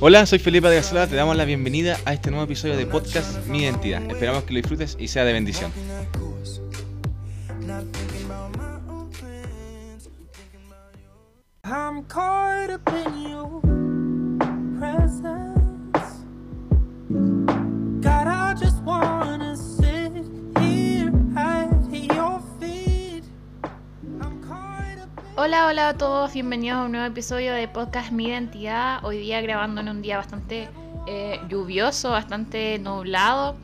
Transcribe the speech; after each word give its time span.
Hola, 0.00 0.26
soy 0.26 0.40
Felipe 0.40 0.68
de 0.68 0.76
Gasela, 0.76 1.06
te 1.06 1.14
damos 1.14 1.36
la 1.36 1.44
bienvenida 1.44 1.98
a 2.04 2.14
este 2.14 2.30
nuevo 2.30 2.46
episodio 2.46 2.76
de 2.76 2.84
podcast 2.84 3.46
Mi 3.46 3.60
Identidad. 3.60 4.02
Esperamos 4.10 4.42
que 4.42 4.54
lo 4.54 4.56
disfrutes 4.56 4.96
y 4.98 5.06
sea 5.06 5.24
de 5.24 5.32
bendición. 5.32 5.70
Hola, 25.68 25.82
hola 25.82 25.88
a 25.90 25.98
todos, 25.98 26.32
bienvenidos 26.32 26.78
a 26.78 26.84
un 26.84 26.92
nuevo 26.92 27.06
episodio 27.06 27.52
de 27.52 27.68
Podcast 27.68 28.10
Mi 28.10 28.28
Identidad. 28.28 29.04
Hoy 29.04 29.18
día 29.18 29.42
grabando 29.42 29.82
en 29.82 29.90
un 29.90 30.00
día 30.00 30.16
bastante 30.16 30.66
eh, 31.06 31.38
lluvioso, 31.50 32.10
bastante 32.10 32.78
nublado. 32.78 33.54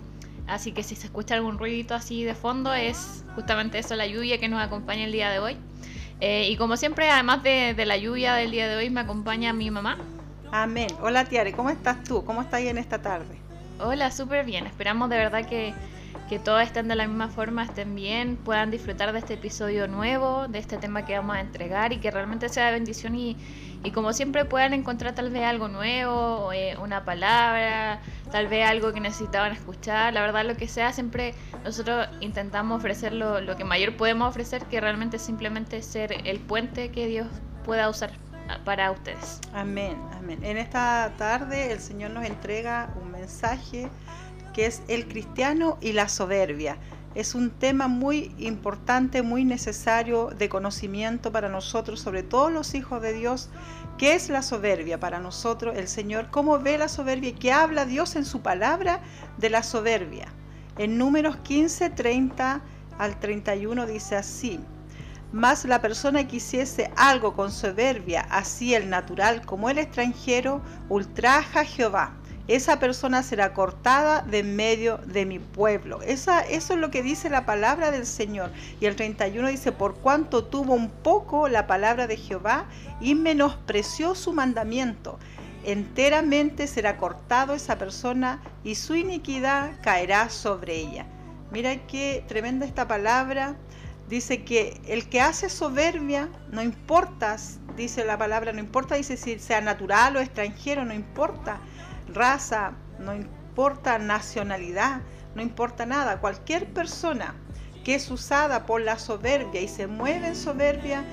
Así 0.46 0.72
que 0.72 0.82
si 0.82 0.96
se 0.96 1.06
escucha 1.06 1.34
algún 1.34 1.58
ruidito 1.58 1.94
así 1.94 2.22
de 2.22 2.34
fondo, 2.34 2.74
es 2.74 3.24
justamente 3.34 3.78
eso, 3.78 3.96
la 3.96 4.06
lluvia 4.06 4.38
que 4.38 4.50
nos 4.50 4.62
acompaña 4.62 5.04
el 5.04 5.12
día 5.12 5.30
de 5.30 5.38
hoy. 5.38 5.56
Eh, 6.20 6.50
y 6.50 6.58
como 6.58 6.76
siempre, 6.76 7.08
además 7.08 7.42
de, 7.42 7.74
la 7.86 7.96
lluvia 7.96 8.34
del 8.34 8.50
día 8.50 8.68
de 8.68 8.76
hoy, 8.76 8.90
me 8.90 9.00
acompaña 9.00 9.54
mi 9.54 9.70
mamá. 9.70 9.96
Amén. 10.52 10.88
Hola 11.00 11.24
Tiare, 11.24 11.54
¿cómo 11.54 11.70
estás 11.70 12.04
tú? 12.04 12.22
¿Cómo 12.26 12.42
estás 12.42 12.60
en 12.60 12.76
esta 12.76 13.00
tarde? 13.00 13.38
Hola, 13.80 14.10
súper 14.10 14.44
bien. 14.44 14.66
Esperamos 14.66 15.08
de 15.08 15.16
verdad 15.16 15.48
que, 15.48 15.72
que 16.28 16.38
todos 16.38 16.62
estén 16.62 16.88
de 16.88 16.96
la 16.96 17.06
misma 17.06 17.28
forma, 17.28 17.64
estén 17.64 17.94
bien, 17.94 18.36
puedan 18.36 18.70
disfrutar 18.70 19.12
de 19.12 19.18
este 19.18 19.34
episodio 19.34 19.88
nuevo, 19.88 20.48
de 20.48 20.58
este 20.58 20.78
tema 20.78 21.04
que 21.04 21.16
vamos 21.16 21.36
a 21.36 21.40
entregar 21.40 21.92
y 21.92 21.98
que 21.98 22.10
realmente 22.10 22.48
sea 22.48 22.66
de 22.66 22.72
bendición 22.72 23.14
y, 23.14 23.36
y 23.82 23.90
como 23.90 24.12
siempre 24.12 24.44
puedan 24.44 24.72
encontrar 24.72 25.14
tal 25.14 25.30
vez 25.30 25.44
algo 25.44 25.68
nuevo, 25.68 26.52
eh, 26.52 26.76
una 26.78 27.04
palabra, 27.04 28.00
tal 28.32 28.48
vez 28.48 28.68
algo 28.68 28.92
que 28.92 29.00
necesitaban 29.00 29.52
escuchar, 29.52 30.14
la 30.14 30.22
verdad 30.22 30.44
lo 30.44 30.56
que 30.56 30.68
sea, 30.68 30.92
siempre 30.92 31.34
nosotros 31.62 32.08
intentamos 32.20 32.78
ofrecer 32.78 33.12
lo, 33.12 33.40
lo 33.40 33.56
que 33.56 33.64
mayor 33.64 33.96
podemos 33.96 34.28
ofrecer, 34.28 34.64
que 34.66 34.80
realmente 34.80 35.18
simplemente 35.18 35.82
ser 35.82 36.14
el 36.24 36.40
puente 36.40 36.90
que 36.90 37.06
Dios 37.06 37.28
pueda 37.64 37.88
usar 37.88 38.10
para 38.64 38.90
ustedes. 38.90 39.40
Amén, 39.52 39.96
amén. 40.16 40.42
En 40.44 40.58
esta 40.58 41.12
tarde 41.16 41.72
el 41.72 41.80
Señor 41.80 42.10
nos 42.10 42.24
entrega 42.24 42.90
un 43.00 43.10
mensaje 43.10 43.88
que 44.54 44.66
es 44.66 44.82
el 44.88 45.06
cristiano 45.06 45.76
y 45.82 45.92
la 45.92 46.08
soberbia. 46.08 46.78
Es 47.14 47.34
un 47.34 47.50
tema 47.50 47.86
muy 47.86 48.34
importante, 48.38 49.22
muy 49.22 49.44
necesario 49.44 50.30
de 50.30 50.48
conocimiento 50.48 51.30
para 51.30 51.48
nosotros, 51.48 52.00
sobre 52.00 52.22
todo 52.22 52.50
los 52.50 52.74
hijos 52.74 53.02
de 53.02 53.12
Dios. 53.12 53.50
¿Qué 53.98 54.14
es 54.14 54.30
la 54.30 54.42
soberbia 54.42 54.98
para 54.98 55.20
nosotros, 55.20 55.76
el 55.76 55.86
Señor? 55.86 56.30
¿Cómo 56.30 56.58
ve 56.58 56.78
la 56.78 56.88
soberbia? 56.88 57.34
¿Qué 57.34 57.52
habla 57.52 57.84
Dios 57.84 58.16
en 58.16 58.24
su 58.24 58.40
palabra 58.40 59.00
de 59.36 59.50
la 59.50 59.62
soberbia? 59.62 60.32
En 60.78 60.98
números 60.98 61.36
15, 61.36 61.90
30 61.90 62.62
al 62.98 63.20
31 63.20 63.86
dice 63.86 64.16
así. 64.16 64.58
Mas 65.32 65.64
la 65.64 65.80
persona 65.80 66.26
que 66.26 66.36
hiciese 66.36 66.92
algo 66.96 67.34
con 67.34 67.50
soberbia, 67.50 68.22
así 68.30 68.74
el 68.74 68.88
natural 68.88 69.44
como 69.44 69.68
el 69.68 69.78
extranjero, 69.78 70.62
ultraja 70.88 71.60
a 71.60 71.64
Jehová 71.64 72.14
esa 72.46 72.78
persona 72.78 73.22
será 73.22 73.54
cortada 73.54 74.20
de 74.20 74.42
medio 74.42 74.98
de 74.98 75.24
mi 75.24 75.38
pueblo. 75.38 76.02
Esa, 76.02 76.42
eso 76.42 76.74
es 76.74 76.78
lo 76.78 76.90
que 76.90 77.02
dice 77.02 77.30
la 77.30 77.46
palabra 77.46 77.90
del 77.90 78.04
Señor. 78.04 78.50
Y 78.80 78.86
el 78.86 78.96
31 78.96 79.48
dice, 79.48 79.72
por 79.72 79.94
cuanto 79.94 80.44
tuvo 80.44 80.74
un 80.74 80.90
poco 80.90 81.48
la 81.48 81.66
palabra 81.66 82.06
de 82.06 82.18
Jehová 82.18 82.66
y 83.00 83.14
menospreció 83.14 84.14
su 84.14 84.34
mandamiento, 84.34 85.18
enteramente 85.64 86.66
será 86.66 86.98
cortado 86.98 87.54
esa 87.54 87.78
persona 87.78 88.42
y 88.62 88.74
su 88.74 88.94
iniquidad 88.94 89.80
caerá 89.82 90.28
sobre 90.28 90.76
ella. 90.76 91.06
Mira 91.50 91.86
qué 91.86 92.24
tremenda 92.28 92.66
esta 92.66 92.86
palabra. 92.86 93.56
Dice 94.10 94.44
que 94.44 94.82
el 94.86 95.08
que 95.08 95.22
hace 95.22 95.48
soberbia, 95.48 96.28
no 96.50 96.60
importa, 96.60 97.36
dice 97.74 98.04
la 98.04 98.18
palabra, 98.18 98.52
no 98.52 98.58
importa, 98.58 98.96
dice 98.96 99.16
si 99.16 99.38
sea 99.38 99.62
natural 99.62 100.16
o 100.16 100.20
extranjero, 100.20 100.84
no 100.84 100.92
importa 100.92 101.58
raza, 102.12 102.72
no 102.98 103.14
importa 103.14 103.98
nacionalidad, 103.98 105.00
no 105.34 105.42
importa 105.42 105.86
nada. 105.86 106.20
Cualquier 106.20 106.72
persona 106.72 107.34
que 107.84 107.94
es 107.94 108.10
usada 108.10 108.66
por 108.66 108.80
la 108.80 108.98
soberbia 108.98 109.60
y 109.60 109.68
se 109.68 109.86
mueve 109.86 110.28
en 110.28 110.36
soberbia, 110.36 111.04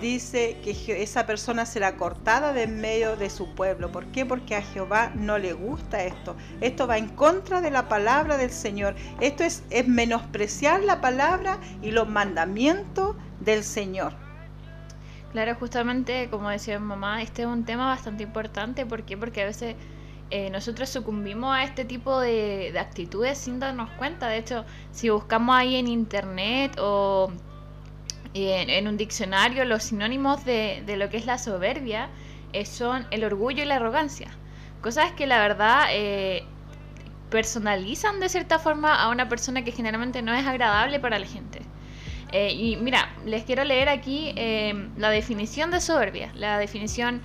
dice 0.00 0.58
que 0.62 1.02
esa 1.02 1.24
persona 1.24 1.64
será 1.64 1.96
cortada 1.96 2.52
de 2.52 2.64
en 2.64 2.80
medio 2.80 3.16
de 3.16 3.30
su 3.30 3.54
pueblo. 3.54 3.90
¿Por 3.92 4.06
qué? 4.06 4.26
Porque 4.26 4.56
a 4.56 4.62
Jehová 4.62 5.12
no 5.14 5.38
le 5.38 5.52
gusta 5.52 6.02
esto. 6.02 6.36
Esto 6.60 6.86
va 6.86 6.98
en 6.98 7.08
contra 7.08 7.60
de 7.60 7.70
la 7.70 7.88
palabra 7.88 8.36
del 8.36 8.50
Señor. 8.50 8.94
Esto 9.20 9.44
es, 9.44 9.62
es 9.70 9.86
menospreciar 9.86 10.82
la 10.82 11.00
palabra 11.00 11.58
y 11.80 11.92
los 11.92 12.08
mandamientos 12.08 13.16
del 13.40 13.62
Señor. 13.64 14.12
Claro, 15.32 15.54
justamente 15.54 16.28
como 16.30 16.48
decía 16.50 16.78
mamá, 16.78 17.22
este 17.22 17.42
es 17.42 17.48
un 17.48 17.64
tema 17.64 17.86
bastante 17.86 18.22
importante. 18.22 18.84
¿Por 18.84 19.04
qué? 19.04 19.16
Porque 19.16 19.42
a 19.42 19.46
veces 19.46 19.76
eh, 20.30 20.50
nosotros 20.50 20.88
sucumbimos 20.88 21.54
a 21.54 21.62
este 21.62 21.84
tipo 21.84 22.18
de, 22.18 22.74
actitudes 22.78 23.38
sin 23.38 23.60
darnos 23.60 23.90
cuenta. 23.90 24.28
De 24.28 24.38
hecho, 24.38 24.64
si 24.90 25.08
buscamos 25.08 25.54
ahí 25.54 25.76
en 25.76 25.86
internet 25.86 26.76
o 26.80 27.32
en, 28.34 28.88
un 28.88 28.96
diccionario 28.96 29.64
los 29.64 29.84
sinónimos 29.84 30.44
de, 30.44 30.82
lo 30.96 31.08
que 31.10 31.16
es 31.16 31.26
la 31.26 31.38
soberbia, 31.38 32.08
eh, 32.52 32.64
son 32.64 33.06
el 33.10 33.24
orgullo 33.24 33.62
y 33.62 33.66
la 33.66 33.76
arrogancia. 33.76 34.30
Cosas 34.80 35.12
que 35.12 35.26
la 35.26 35.38
verdad 35.38 35.84
eh, 35.90 36.44
personalizan 37.30 38.18
de 38.18 38.28
cierta 38.28 38.58
forma 38.58 39.00
a 39.00 39.08
una 39.10 39.28
persona 39.28 39.62
que 39.62 39.70
generalmente 39.70 40.22
no 40.22 40.34
es 40.34 40.44
agradable 40.44 40.98
para 41.00 41.18
la 41.18 41.26
gente. 41.26 41.60
y 42.32 42.76
mira, 42.76 43.08
les 43.24 43.44
quiero 43.44 43.64
leer 43.64 43.88
aquí 43.88 44.34
la 44.96 45.10
definición 45.10 45.70
de 45.70 45.80
soberbia, 45.80 46.32
la 46.34 46.58
definición 46.58 47.22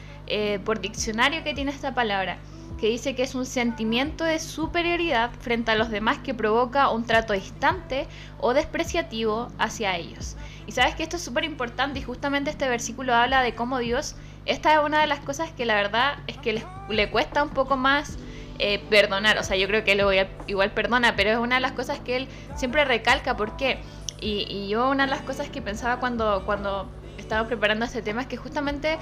por 0.63 0.79
diccionario 0.79 1.43
que 1.43 1.53
tiene 1.53 1.71
esta 1.71 1.93
palabra 1.93 2.37
que 2.81 2.87
dice 2.87 3.13
que 3.13 3.21
es 3.21 3.35
un 3.35 3.45
sentimiento 3.45 4.23
de 4.23 4.39
superioridad 4.39 5.29
frente 5.39 5.69
a 5.69 5.75
los 5.75 5.91
demás 5.91 6.17
que 6.17 6.33
provoca 6.33 6.89
un 6.89 7.05
trato 7.05 7.33
distante 7.33 8.07
o 8.39 8.55
despreciativo 8.55 9.49
hacia 9.59 9.95
ellos. 9.95 10.35
Y 10.65 10.71
sabes 10.71 10.95
que 10.95 11.03
esto 11.03 11.17
es 11.17 11.21
súper 11.21 11.43
importante 11.43 11.99
y 11.99 12.01
justamente 12.01 12.49
este 12.49 12.67
versículo 12.67 13.13
habla 13.13 13.43
de 13.43 13.53
cómo 13.53 13.77
Dios, 13.77 14.15
esta 14.47 14.73
es 14.73 14.79
una 14.83 14.99
de 14.99 15.05
las 15.05 15.19
cosas 15.19 15.51
que 15.51 15.63
la 15.63 15.75
verdad 15.75 16.15
es 16.25 16.39
que 16.39 16.63
le, 16.89 17.11
cuesta 17.11 17.43
un 17.43 17.51
poco 17.51 17.77
más 17.77 18.17
eh, 18.57 18.79
perdonar, 18.89 19.37
o 19.37 19.43
sea, 19.43 19.55
yo 19.57 19.67
creo 19.67 19.83
que 19.83 19.91
él 19.91 20.27
igual 20.47 20.71
perdona, 20.71 21.15
pero 21.15 21.29
es 21.29 21.37
una 21.37 21.55
de 21.55 21.61
las 21.61 21.73
cosas 21.73 21.99
que 21.99 22.15
él 22.15 22.27
siempre 22.55 22.83
recalca, 22.83 23.37
¿por 23.37 23.57
qué? 23.57 23.79
Y, 24.19 24.69
yo 24.69 24.89
una 24.89 25.05
de 25.05 25.11
las 25.11 25.21
cosas 25.21 25.49
que 25.49 25.61
pensaba 25.61 25.99
cuando, 25.99 26.43
cuando 26.47 26.89
estaba 27.19 27.47
preparando 27.47 27.85
este 27.85 28.01
tema 28.01 28.21
es 28.21 28.27
que 28.27 28.37
justamente 28.37 28.97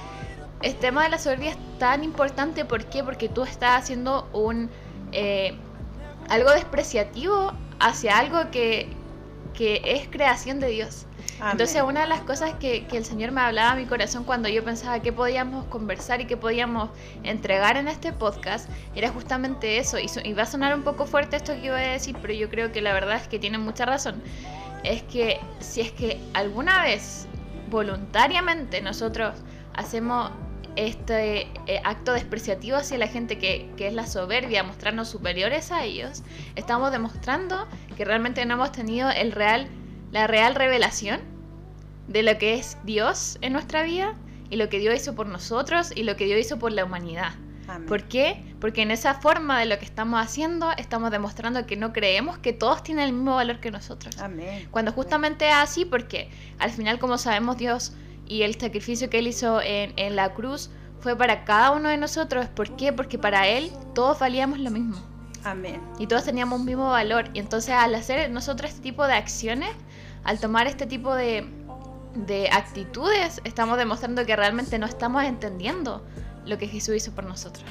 el 0.62 0.76
tema 0.76 1.04
de 1.04 1.10
la 1.10 1.18
soberbia 1.18 1.52
es 1.52 1.58
tan 1.78 2.04
importante. 2.04 2.66
¿Por 2.66 2.86
qué? 2.86 3.04
Porque 3.04 3.30
tú 3.30 3.44
estás 3.44 3.84
haciendo 3.84 4.28
un 4.34 4.70
eh, 5.12 5.58
algo 6.30 6.52
despreciativo 6.52 7.54
hacia 7.80 8.18
algo 8.18 8.52
que, 8.52 8.98
es 9.60 10.08
creación 10.10 10.62
de 10.62 10.70
Dios. 10.70 11.06
Entonces, 11.52 11.82
una 11.82 12.02
de 12.02 12.08
las 12.08 12.22
cosas 12.22 12.54
que, 12.62 12.88
el 12.92 13.04
Señor 13.04 13.32
me 13.32 13.42
hablaba 13.42 13.72
a 13.72 13.76
mi 13.76 13.86
corazón 13.86 14.24
cuando 14.24 14.48
yo 14.48 14.64
pensaba 14.64 15.02
que 15.02 15.12
podíamos 15.12 15.66
conversar 15.66 16.22
y 16.22 16.26
que 16.26 16.38
podíamos 16.38 16.90
entregar 17.24 17.76
en 17.76 17.90
este 17.90 18.14
podcast 18.14 18.70
era 18.96 19.10
justamente 19.10 19.78
eso. 19.78 20.00
Y, 20.00 20.10
y 20.24 20.34
va 20.34 20.44
a 20.44 20.46
sonar 20.46 20.74
un 20.74 20.84
poco 20.84 21.06
fuerte 21.06 21.36
esto 21.36 21.54
que 21.56 21.66
iba 21.66 21.78
a 21.78 21.82
decir, 21.82 22.16
pero 22.22 22.34
yo 22.34 22.50
creo 22.50 22.72
que 22.72 22.82
la 22.82 22.94
verdad 22.94 23.18
es 23.18 23.28
que 23.28 23.38
tiene 23.38 23.58
mucha 23.58 23.86
razón. 23.86 24.22
Es 24.84 25.04
que 25.04 25.42
si 25.60 25.82
es 25.82 25.92
que 25.92 26.22
alguna 26.34 26.84
vez 26.84 27.28
voluntariamente 27.70 28.82
nosotros 28.82 29.34
hacemos 29.74 30.32
este 30.88 31.42
eh, 31.68 31.82
acto 31.84 32.14
despreciativo 32.14 32.78
hacia 32.78 32.98
la 32.98 33.08
gente 33.08 33.38
que, 33.38 33.70
es 33.78 33.94
la 33.94 34.08
soberbia, 34.08 34.64
mostrarnos 34.64 35.10
superiores 35.10 35.72
a 35.72 35.84
ellos, 35.84 36.24
estamos 36.56 36.92
demostrando 36.92 37.68
que 37.98 38.06
realmente 38.06 38.46
no 38.46 38.56
hemos 38.56 38.72
tenido 38.72 39.10
el 39.10 39.32
real, 39.32 39.68
la 40.12 40.28
real 40.28 40.56
revelación 40.56 41.20
de 42.08 42.24
lo 42.24 42.38
que 42.38 42.56
es 42.56 42.78
Dios 42.84 43.38
en 43.42 43.54
nuestra 43.54 43.84
vida 43.84 44.16
y 44.50 44.56
lo 44.56 44.70
que 44.70 44.80
Dios 44.80 44.96
hizo 44.96 45.16
por 45.16 45.28
nosotros 45.28 45.92
y 45.96 46.04
lo 46.04 46.16
que 46.16 46.26
Dios 46.26 46.40
hizo 46.40 46.60
por 46.60 46.72
la 46.72 46.86
humanidad. 46.86 47.34
¿Por 47.88 48.04
qué? 48.06 48.44
Porque 48.60 48.82
en 48.82 48.90
esa 48.90 49.14
forma 49.14 49.60
de 49.60 49.68
lo 49.68 49.78
que 49.78 49.86
estamos 49.86 50.20
haciendo 50.20 50.72
estamos 50.78 51.12
demostrando 51.12 51.68
que 51.68 51.76
no 51.76 51.94
creemos 51.94 52.40
que 52.40 52.52
todos 52.52 52.82
tienen 52.82 53.06
el 53.06 53.14
mismo 53.14 53.36
valor 53.36 53.60
que 53.60 53.70
nosotros. 53.70 54.16
Cuando 54.72 54.92
justamente 54.92 55.48
es 55.48 55.54
así, 55.54 55.86
porque 55.86 56.32
al 56.58 56.72
final, 56.72 56.98
como 56.98 57.20
sabemos, 57.20 57.58
Dios 57.58 57.94
y 58.30 58.44
el 58.44 58.58
sacrificio 58.58 59.10
que 59.10 59.20
Él 59.20 59.28
hizo 59.28 59.60
en, 59.62 60.16
la 60.16 60.34
cruz 60.34 60.70
fue 61.02 61.18
para 61.18 61.44
cada 61.44 61.72
uno 61.72 61.90
de 61.90 61.98
nosotros. 61.98 62.48
¿Por 62.48 62.76
qué? 62.78 62.94
Porque 62.94 63.18
para 63.18 63.48
Él 63.48 63.72
todos 63.94 64.20
valíamos 64.20 64.60
lo 64.60 64.70
mismo. 64.70 64.98
Amén. 65.44 65.82
Y 65.98 66.08
todos 66.08 66.26
teníamos 66.26 66.60
un 66.60 66.66
mismo 66.66 66.90
valor. 66.90 67.26
Y 67.34 67.40
entonces 67.40 67.72
al 67.72 67.96
hacer 67.96 68.30
nosotros 68.30 68.70
este 68.70 68.84
tipo 68.84 69.06
de 69.08 69.14
acciones, 69.14 69.72
al 70.24 70.40
tomar 70.40 70.68
este 70.68 70.86
tipo 70.86 71.16
de, 71.16 71.50
de 72.28 72.50
actitudes, 72.52 73.42
estamos 73.46 73.78
demostrando 73.78 74.24
que 74.26 74.36
realmente 74.36 74.78
no 74.78 74.86
estamos 74.86 75.24
entendiendo 75.24 76.06
lo 76.46 76.58
que 76.60 76.68
Jesús 76.68 76.96
hizo 76.96 77.12
por 77.14 77.24
nosotros. 77.24 77.66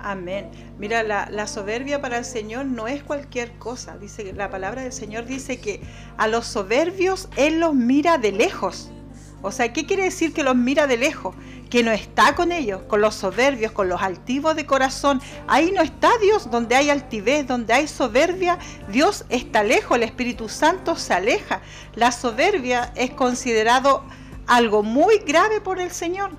Amén. 0.00 0.50
Mira, 0.76 1.02
la, 1.04 1.30
la, 1.30 1.46
soberbia 1.46 2.02
para 2.02 2.18
el 2.18 2.24
Señor 2.24 2.66
no 2.66 2.88
es 2.88 3.04
cualquier 3.04 3.52
cosa. 3.58 3.96
Dice 3.96 4.32
la 4.32 4.50
palabra 4.50 4.82
del 4.82 4.92
Señor 4.92 5.24
dice 5.24 5.60
que 5.60 5.80
a 6.18 6.26
los 6.26 6.46
soberbios 6.46 7.28
Él 7.36 7.60
los 7.60 7.74
mira 7.74 8.18
de 8.18 8.32
lejos. 8.32 8.90
O 9.46 9.52
sea, 9.52 9.74
¿qué 9.74 9.84
quiere 9.84 10.04
decir 10.04 10.32
que 10.32 10.42
los 10.42 10.56
mira 10.56 10.86
de 10.86 10.96
lejos? 10.96 11.34
Que 11.68 11.82
no 11.82 11.92
está 11.92 12.34
con 12.34 12.50
ellos, 12.50 12.80
con 12.88 13.02
los 13.02 13.14
soberbios, 13.14 13.72
con 13.72 13.90
los 13.90 14.00
altivos 14.00 14.56
de 14.56 14.64
corazón. 14.64 15.20
Ahí 15.46 15.70
no 15.70 15.82
está 15.82 16.10
Dios, 16.16 16.50
donde 16.50 16.74
hay 16.76 16.88
altivez, 16.88 17.46
donde 17.46 17.74
hay 17.74 17.86
soberbia, 17.86 18.58
Dios 18.88 19.26
está 19.28 19.62
lejos, 19.62 19.98
el 19.98 20.04
Espíritu 20.04 20.48
Santo 20.48 20.96
se 20.96 21.12
aleja. 21.12 21.60
La 21.94 22.10
soberbia 22.10 22.90
es 22.94 23.10
considerado 23.10 24.02
algo 24.46 24.82
muy 24.82 25.18
grave 25.18 25.60
por 25.60 25.78
el 25.78 25.90
Señor. 25.90 26.30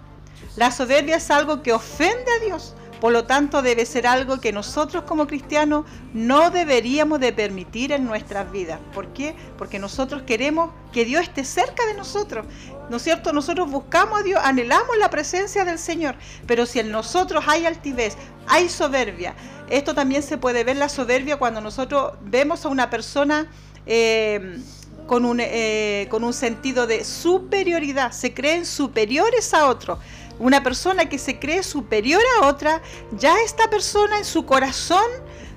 La 0.55 0.71
soberbia 0.71 1.17
es 1.17 1.29
algo 1.29 1.61
que 1.61 1.73
ofende 1.73 2.31
a 2.41 2.43
Dios. 2.43 2.73
Por 2.99 3.11
lo 3.11 3.25
tanto, 3.25 3.61
debe 3.61 3.85
ser 3.85 4.07
algo 4.07 4.39
que 4.39 4.51
nosotros 4.51 5.03
como 5.03 5.27
cristianos 5.27 5.85
no 6.13 6.49
deberíamos 6.49 7.19
de 7.19 7.33
permitir 7.33 7.91
en 7.91 8.05
nuestras 8.05 8.51
vidas. 8.51 8.79
¿Por 8.93 9.07
qué? 9.13 9.35
Porque 9.57 9.79
nosotros 9.79 10.23
queremos 10.23 10.71
que 10.93 11.05
Dios 11.05 11.23
esté 11.23 11.43
cerca 11.43 11.85
de 11.85 11.93
nosotros. 11.93 12.45
¿No 12.89 12.97
es 12.97 13.03
cierto? 13.03 13.33
Nosotros 13.33 13.69
buscamos 13.69 14.19
a 14.19 14.23
Dios, 14.23 14.41
anhelamos 14.43 14.97
la 14.97 15.09
presencia 15.09 15.65
del 15.65 15.79
Señor. 15.79 16.15
Pero 16.47 16.65
si 16.65 16.79
en 16.79 16.91
nosotros 16.91 17.43
hay 17.47 17.65
altivez, 17.65 18.17
hay 18.47 18.69
soberbia, 18.69 19.35
esto 19.69 19.95
también 19.95 20.21
se 20.21 20.37
puede 20.37 20.63
ver 20.63 20.77
la 20.77 20.89
soberbia 20.89 21.37
cuando 21.37 21.61
nosotros 21.61 22.13
vemos 22.21 22.65
a 22.65 22.69
una 22.69 22.89
persona... 22.89 23.51
Eh, 23.85 24.59
con 25.05 25.25
un, 25.25 25.39
eh, 25.39 26.07
con 26.09 26.23
un 26.23 26.33
sentido 26.33 26.87
de 26.87 27.03
superioridad, 27.03 28.11
se 28.11 28.33
creen 28.33 28.65
superiores 28.65 29.53
a 29.53 29.67
otros. 29.67 29.99
Una 30.39 30.63
persona 30.63 31.07
que 31.07 31.17
se 31.17 31.39
cree 31.39 31.63
superior 31.63 32.21
a 32.39 32.47
otra, 32.47 32.81
ya 33.17 33.35
esta 33.45 33.69
persona 33.69 34.17
en 34.17 34.25
su 34.25 34.45
corazón, 34.45 35.05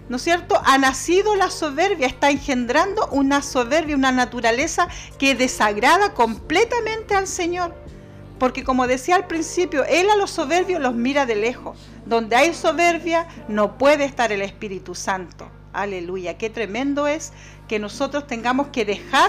¿no 0.08 0.16
es 0.16 0.22
cierto?, 0.22 0.60
ha 0.64 0.78
nacido 0.78 1.34
la 1.34 1.50
soberbia, 1.50 2.06
está 2.06 2.30
engendrando 2.30 3.08
una 3.10 3.42
soberbia, 3.42 3.96
una 3.96 4.12
naturaleza 4.12 4.88
que 5.19 5.34
desagrada 5.34 6.14
completamente 6.14 7.16
al 7.16 7.26
Señor. 7.26 7.75
Porque 8.38 8.62
como 8.62 8.86
decía 8.86 9.16
al 9.16 9.26
principio, 9.26 9.84
Él 9.84 10.08
a 10.10 10.16
los 10.16 10.30
soberbios 10.30 10.80
los 10.80 10.94
mira 10.94 11.26
de 11.26 11.34
lejos. 11.34 11.76
Donde 12.06 12.36
hay 12.36 12.54
soberbia 12.54 13.26
no 13.48 13.76
puede 13.78 14.04
estar 14.04 14.30
el 14.30 14.42
Espíritu 14.42 14.94
Santo. 14.94 15.50
Aleluya, 15.72 16.38
qué 16.38 16.48
tremendo 16.48 17.08
es 17.08 17.32
que 17.66 17.80
nosotros 17.80 18.26
tengamos 18.26 18.69
que 18.69 18.84
dejar 18.84 19.28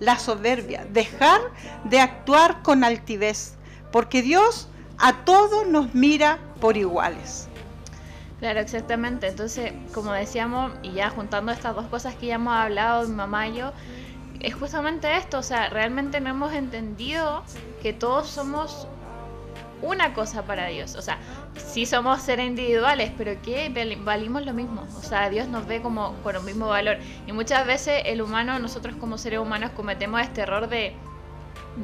la 0.00 0.18
soberbia, 0.18 0.86
dejar 0.90 1.40
de 1.84 2.00
actuar 2.00 2.62
con 2.62 2.82
altivez. 2.82 3.54
Porque 3.92 4.22
Dios 4.22 4.68
a 4.98 5.24
todos 5.24 5.66
nos 5.66 5.94
mira 5.94 6.38
por 6.60 6.76
iguales. 6.76 7.48
Claro, 8.40 8.60
exactamente. 8.60 9.28
Entonces, 9.28 9.72
como 9.92 10.12
decíamos, 10.12 10.72
y 10.82 10.92
ya 10.92 11.10
juntando 11.10 11.50
estas 11.52 11.74
dos 11.74 11.86
cosas 11.86 12.14
que 12.14 12.26
ya 12.26 12.36
hemos 12.36 12.54
hablado, 12.54 13.08
mi 13.08 13.14
mamá 13.14 13.48
y 13.48 13.56
yo, 13.56 13.72
es 14.40 14.54
justamente 14.54 15.16
esto, 15.16 15.38
o 15.38 15.42
sea, 15.42 15.68
realmente 15.68 16.20
no 16.20 16.30
hemos 16.30 16.52
entendido 16.52 17.42
que 17.82 17.92
todos 17.92 18.28
somos 18.28 18.86
una 19.82 20.14
cosa 20.14 20.42
para 20.42 20.66
Dios. 20.66 20.94
O 20.94 21.02
sea, 21.02 21.18
sí 21.56 21.86
somos 21.86 22.22
seres 22.22 22.46
individuales, 22.46 23.12
pero 23.16 23.40
que 23.42 23.72
valimos 24.04 24.44
lo 24.44 24.52
mismo. 24.52 24.86
O 24.96 25.02
sea, 25.02 25.28
Dios 25.30 25.48
nos 25.48 25.66
ve 25.66 25.82
como 25.82 26.14
con 26.22 26.36
un 26.36 26.44
mismo 26.44 26.68
valor. 26.68 26.98
Y 27.26 27.32
muchas 27.32 27.66
veces 27.66 28.02
el 28.04 28.22
humano, 28.22 28.58
nosotros 28.58 28.96
como 28.96 29.18
seres 29.18 29.40
humanos 29.40 29.70
cometemos 29.74 30.20
este 30.20 30.42
error 30.42 30.68
de 30.68 30.94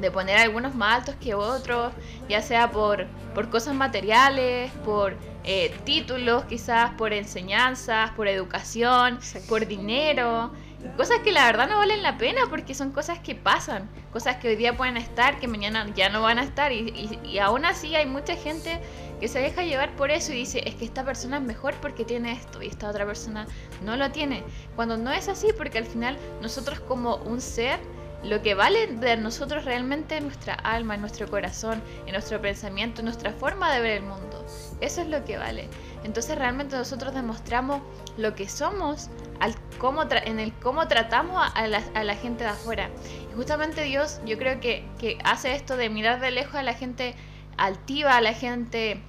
de 0.00 0.10
poner 0.10 0.38
algunos 0.38 0.74
más 0.74 1.00
altos 1.00 1.14
que 1.16 1.34
otros, 1.34 1.92
ya 2.28 2.42
sea 2.42 2.70
por, 2.70 3.06
por 3.34 3.50
cosas 3.50 3.74
materiales, 3.74 4.70
por 4.84 5.16
eh, 5.44 5.74
títulos 5.84 6.44
quizás, 6.44 6.92
por 6.94 7.12
enseñanzas, 7.12 8.10
por 8.12 8.28
educación, 8.28 9.18
por 9.48 9.66
dinero, 9.66 10.52
cosas 10.96 11.18
que 11.20 11.32
la 11.32 11.46
verdad 11.46 11.68
no 11.68 11.78
valen 11.78 12.02
la 12.02 12.18
pena 12.18 12.42
porque 12.48 12.74
son 12.74 12.92
cosas 12.92 13.18
que 13.18 13.34
pasan, 13.34 13.88
cosas 14.12 14.36
que 14.36 14.48
hoy 14.48 14.56
día 14.56 14.76
pueden 14.76 14.96
estar, 14.96 15.38
que 15.40 15.48
mañana 15.48 15.86
ya 15.94 16.08
no 16.08 16.22
van 16.22 16.38
a 16.38 16.44
estar. 16.44 16.72
Y, 16.72 17.18
y 17.24 17.38
aún 17.38 17.64
así 17.64 17.94
hay 17.94 18.06
mucha 18.06 18.36
gente 18.36 18.80
que 19.20 19.28
se 19.28 19.40
deja 19.40 19.62
llevar 19.62 19.94
por 19.96 20.10
eso 20.10 20.32
y 20.32 20.36
dice, 20.36 20.62
es 20.66 20.74
que 20.74 20.84
esta 20.84 21.04
persona 21.04 21.38
es 21.38 21.42
mejor 21.42 21.74
porque 21.80 22.04
tiene 22.04 22.32
esto 22.32 22.62
y 22.62 22.66
esta 22.66 22.88
otra 22.88 23.06
persona 23.06 23.46
no 23.82 23.96
lo 23.96 24.10
tiene. 24.10 24.42
Cuando 24.76 24.96
no 24.96 25.12
es 25.12 25.28
así, 25.28 25.48
porque 25.56 25.78
al 25.78 25.86
final 25.86 26.18
nosotros 26.42 26.80
como 26.80 27.16
un 27.16 27.40
ser 27.40 27.78
lo 28.24 28.40
que 28.40 28.54
vale 28.54 28.86
de 28.86 29.16
nosotros 29.16 29.64
realmente 29.64 30.16
es 30.16 30.22
nuestra 30.22 30.54
alma, 30.54 30.94
en 30.94 31.02
nuestro 31.02 31.28
corazón, 31.28 31.82
en 32.06 32.12
nuestro 32.12 32.40
pensamiento, 32.40 33.00
en 33.00 33.06
nuestra 33.06 33.32
forma 33.32 33.72
de 33.72 33.80
ver 33.80 33.92
el 33.98 34.02
mundo. 34.02 34.44
Eso 34.80 35.02
es 35.02 35.08
lo 35.08 35.24
que 35.24 35.36
vale. 35.36 35.68
Entonces 36.04 36.36
realmente 36.36 36.76
nosotros 36.76 37.14
demostramos 37.14 37.82
lo 38.16 38.34
que 38.34 38.48
somos 38.48 39.10
al 39.40 39.54
cómo 39.78 40.04
en 40.10 40.40
el 40.40 40.52
cómo 40.54 40.88
tratamos 40.88 41.42
a 41.54 41.66
la, 41.66 42.14
gente 42.14 42.44
de 42.44 42.50
afuera. 42.50 42.88
Y 43.30 43.36
justamente 43.36 43.82
Dios 43.82 44.20
yo 44.24 44.38
creo 44.38 44.58
que, 44.60 44.86
que 44.98 45.18
hace 45.24 45.54
esto 45.54 45.76
de 45.76 45.90
mirar 45.90 46.20
de 46.20 46.30
lejos 46.30 46.54
a 46.54 46.62
la 46.62 46.74
gente 46.74 47.14
altiva, 47.56 48.16
a 48.16 48.20
la 48.20 48.32
gente 48.32 49.02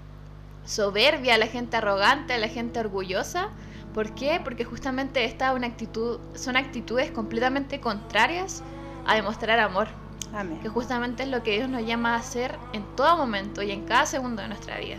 soberbia, 0.66 1.36
a 1.36 1.38
la 1.38 1.48
gente 1.48 1.78
arrogante, 1.78 2.34
a 2.34 2.38
la 2.38 2.50
gente 2.50 2.80
orgullosa. 2.80 3.50
¿Por 3.94 4.14
qué? 4.14 4.42
Porque 4.44 4.66
justamente 4.66 5.24
esta 5.24 5.54
una 5.54 5.68
actitud, 5.68 6.20
son 6.34 6.58
actitudes 6.58 7.12
completamente 7.12 7.80
contrarias 7.80 8.62
a 9.06 9.16
demostrar 9.16 9.60
amor. 9.60 9.88
Amén. 10.34 10.60
Que 10.62 10.70
justamente 10.70 11.24
es 11.24 11.30
lo 11.30 11.44
que 11.44 11.52
Dios 11.52 11.70
nos 11.70 11.86
llama 11.86 12.16
a 12.16 12.18
hacer 12.18 12.58
en 12.74 12.84
todo 12.96 13.18
momento 13.18 13.62
y 13.62 13.72
en 13.72 13.86
cada 13.86 14.06
segundo 14.06 14.42
de 14.42 14.50
nuestra 14.50 14.78
vida. 14.80 14.98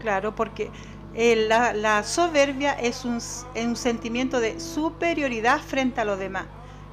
Claro, 0.00 0.34
porque 0.34 0.70
eh, 1.14 1.46
la, 1.48 2.02
soberbia 2.04 2.72
es 2.72 3.04
un, 3.04 3.18
un 3.64 3.76
sentimiento 3.76 4.40
de 4.40 4.60
superioridad 4.60 5.60
frente 5.60 6.00
a 6.00 6.04
los 6.04 6.18
demás, 6.18 6.46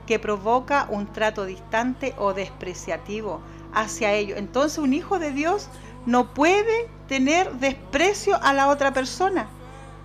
que 0.05 0.19
provoca 0.19 0.87
un 0.89 1.07
trato 1.07 1.45
distante 1.45 2.13
o 2.17 2.33
despreciativo 2.33 3.41
hacia 3.73 4.13
ellos. 4.13 4.37
Entonces 4.37 4.77
un 4.77 4.93
hijo 4.93 5.19
de 5.19 5.31
Dios 5.31 5.69
no 6.05 6.33
puede 6.33 6.89
tener 7.07 7.51
desprecio 7.53 8.37
a 8.43 8.53
la 8.53 8.67
otra 8.67 8.93
persona 8.93 9.47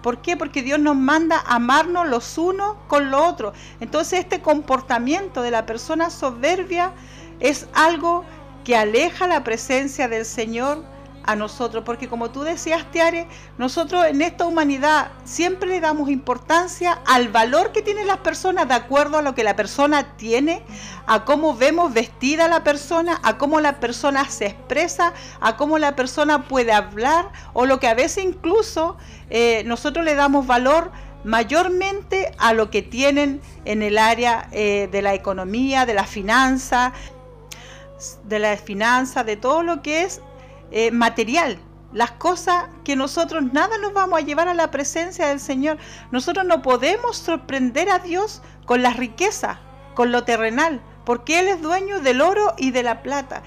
¿Por 0.02 0.18
qué? 0.18 0.36
Porque 0.36 0.62
Dios 0.62 0.78
nos 0.78 0.96
manda 0.96 1.42
amarnos 1.46 2.08
los 2.08 2.38
unos 2.38 2.76
con 2.86 3.10
los 3.10 3.20
otros. 3.20 3.54
Entonces 3.80 4.20
este 4.20 4.40
comportamiento 4.40 5.42
de 5.42 5.50
la 5.50 5.66
persona 5.66 6.10
soberbia 6.10 6.92
es 7.40 7.66
algo 7.74 8.24
que 8.64 8.76
aleja 8.76 9.26
la 9.26 9.44
presencia 9.44 10.08
del 10.08 10.24
Señor 10.24 10.84
a 11.28 11.36
nosotros, 11.36 11.84
porque 11.84 12.08
como 12.08 12.30
tú 12.30 12.42
decías, 12.42 12.90
Tiare, 12.90 13.26
nosotros 13.58 14.06
en 14.06 14.22
esta 14.22 14.46
humanidad 14.46 15.08
siempre 15.24 15.68
le 15.68 15.78
damos 15.78 16.08
importancia 16.08 17.02
al 17.04 17.28
valor 17.28 17.70
que 17.72 17.82
tienen 17.82 18.06
las 18.06 18.16
personas 18.16 18.66
de 18.66 18.72
acuerdo 18.72 19.18
a 19.18 19.22
lo 19.22 19.34
que 19.34 19.44
la 19.44 19.54
persona 19.54 20.16
tiene, 20.16 20.62
a 21.06 21.26
cómo 21.26 21.54
vemos 21.54 21.92
vestida 21.92 22.46
a 22.46 22.48
la 22.48 22.64
persona, 22.64 23.20
a 23.22 23.36
cómo 23.36 23.60
la 23.60 23.78
persona 23.78 24.24
se 24.30 24.46
expresa, 24.46 25.12
a 25.42 25.58
cómo 25.58 25.76
la 25.76 25.94
persona 25.94 26.48
puede 26.48 26.72
hablar, 26.72 27.30
o 27.52 27.66
lo 27.66 27.78
que 27.78 27.88
a 27.88 27.94
veces 27.94 28.24
incluso 28.24 28.96
eh, 29.28 29.64
nosotros 29.66 30.06
le 30.06 30.14
damos 30.14 30.46
valor 30.46 30.90
mayormente 31.24 32.32
a 32.38 32.54
lo 32.54 32.70
que 32.70 32.80
tienen 32.80 33.42
en 33.66 33.82
el 33.82 33.98
área 33.98 34.48
eh, 34.50 34.88
de 34.90 35.02
la 35.02 35.12
economía, 35.12 35.84
de 35.84 35.92
la 35.92 36.04
finanza, 36.04 36.94
de 38.24 38.38
la 38.38 38.56
finanza, 38.56 39.24
de 39.24 39.36
todo 39.36 39.62
lo 39.62 39.82
que 39.82 40.04
es 40.04 40.22
eh, 40.70 40.90
material, 40.90 41.58
las 41.92 42.12
cosas 42.12 42.66
que 42.84 42.96
nosotros 42.96 43.52
nada 43.52 43.78
nos 43.78 43.92
vamos 43.92 44.18
a 44.18 44.24
llevar 44.24 44.48
a 44.48 44.54
la 44.54 44.70
presencia 44.70 45.28
del 45.28 45.40
Señor. 45.40 45.78
Nosotros 46.10 46.44
no 46.44 46.62
podemos 46.62 47.16
sorprender 47.16 47.88
a 47.90 47.98
Dios 47.98 48.42
con 48.66 48.82
la 48.82 48.90
riqueza, 48.90 49.60
con 49.94 50.12
lo 50.12 50.24
terrenal, 50.24 50.82
porque 51.04 51.38
Él 51.38 51.48
es 51.48 51.62
dueño 51.62 52.00
del 52.00 52.20
oro 52.20 52.54
y 52.58 52.70
de 52.70 52.82
la 52.82 53.02
plata. 53.02 53.42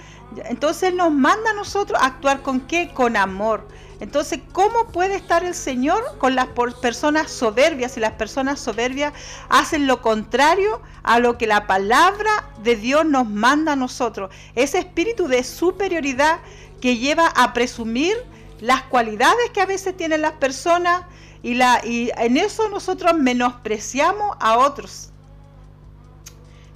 Entonces 0.45 0.89
Él 0.89 0.97
nos 0.97 1.11
manda 1.11 1.51
a 1.51 1.53
nosotros 1.53 1.99
actuar 2.01 2.41
con 2.41 2.61
qué? 2.61 2.91
Con 2.93 3.15
amor. 3.15 3.67
Entonces, 3.99 4.39
¿cómo 4.51 4.87
puede 4.87 5.15
estar 5.15 5.43
el 5.43 5.53
Señor 5.53 6.17
con 6.17 6.33
las 6.33 6.47
personas 6.81 7.29
soberbias? 7.29 7.91
Si 7.91 7.99
las 7.99 8.13
personas 8.13 8.59
soberbias 8.59 9.13
hacen 9.47 9.85
lo 9.85 10.01
contrario 10.01 10.81
a 11.03 11.19
lo 11.19 11.37
que 11.37 11.45
la 11.45 11.67
palabra 11.67 12.31
de 12.63 12.75
Dios 12.77 13.05
nos 13.05 13.29
manda 13.29 13.73
a 13.73 13.75
nosotros. 13.75 14.33
Ese 14.55 14.79
espíritu 14.79 15.27
de 15.27 15.43
superioridad 15.43 16.39
que 16.81 16.97
lleva 16.97 17.27
a 17.27 17.53
presumir 17.53 18.15
las 18.59 18.83
cualidades 18.83 19.49
que 19.53 19.61
a 19.61 19.65
veces 19.65 19.95
tienen 19.95 20.21
las 20.21 20.33
personas 20.33 21.03
y, 21.43 21.55
la, 21.55 21.81
y 21.85 22.11
en 22.17 22.37
eso 22.37 22.69
nosotros 22.69 23.13
menospreciamos 23.13 24.35
a 24.39 24.57
otros. 24.59 25.11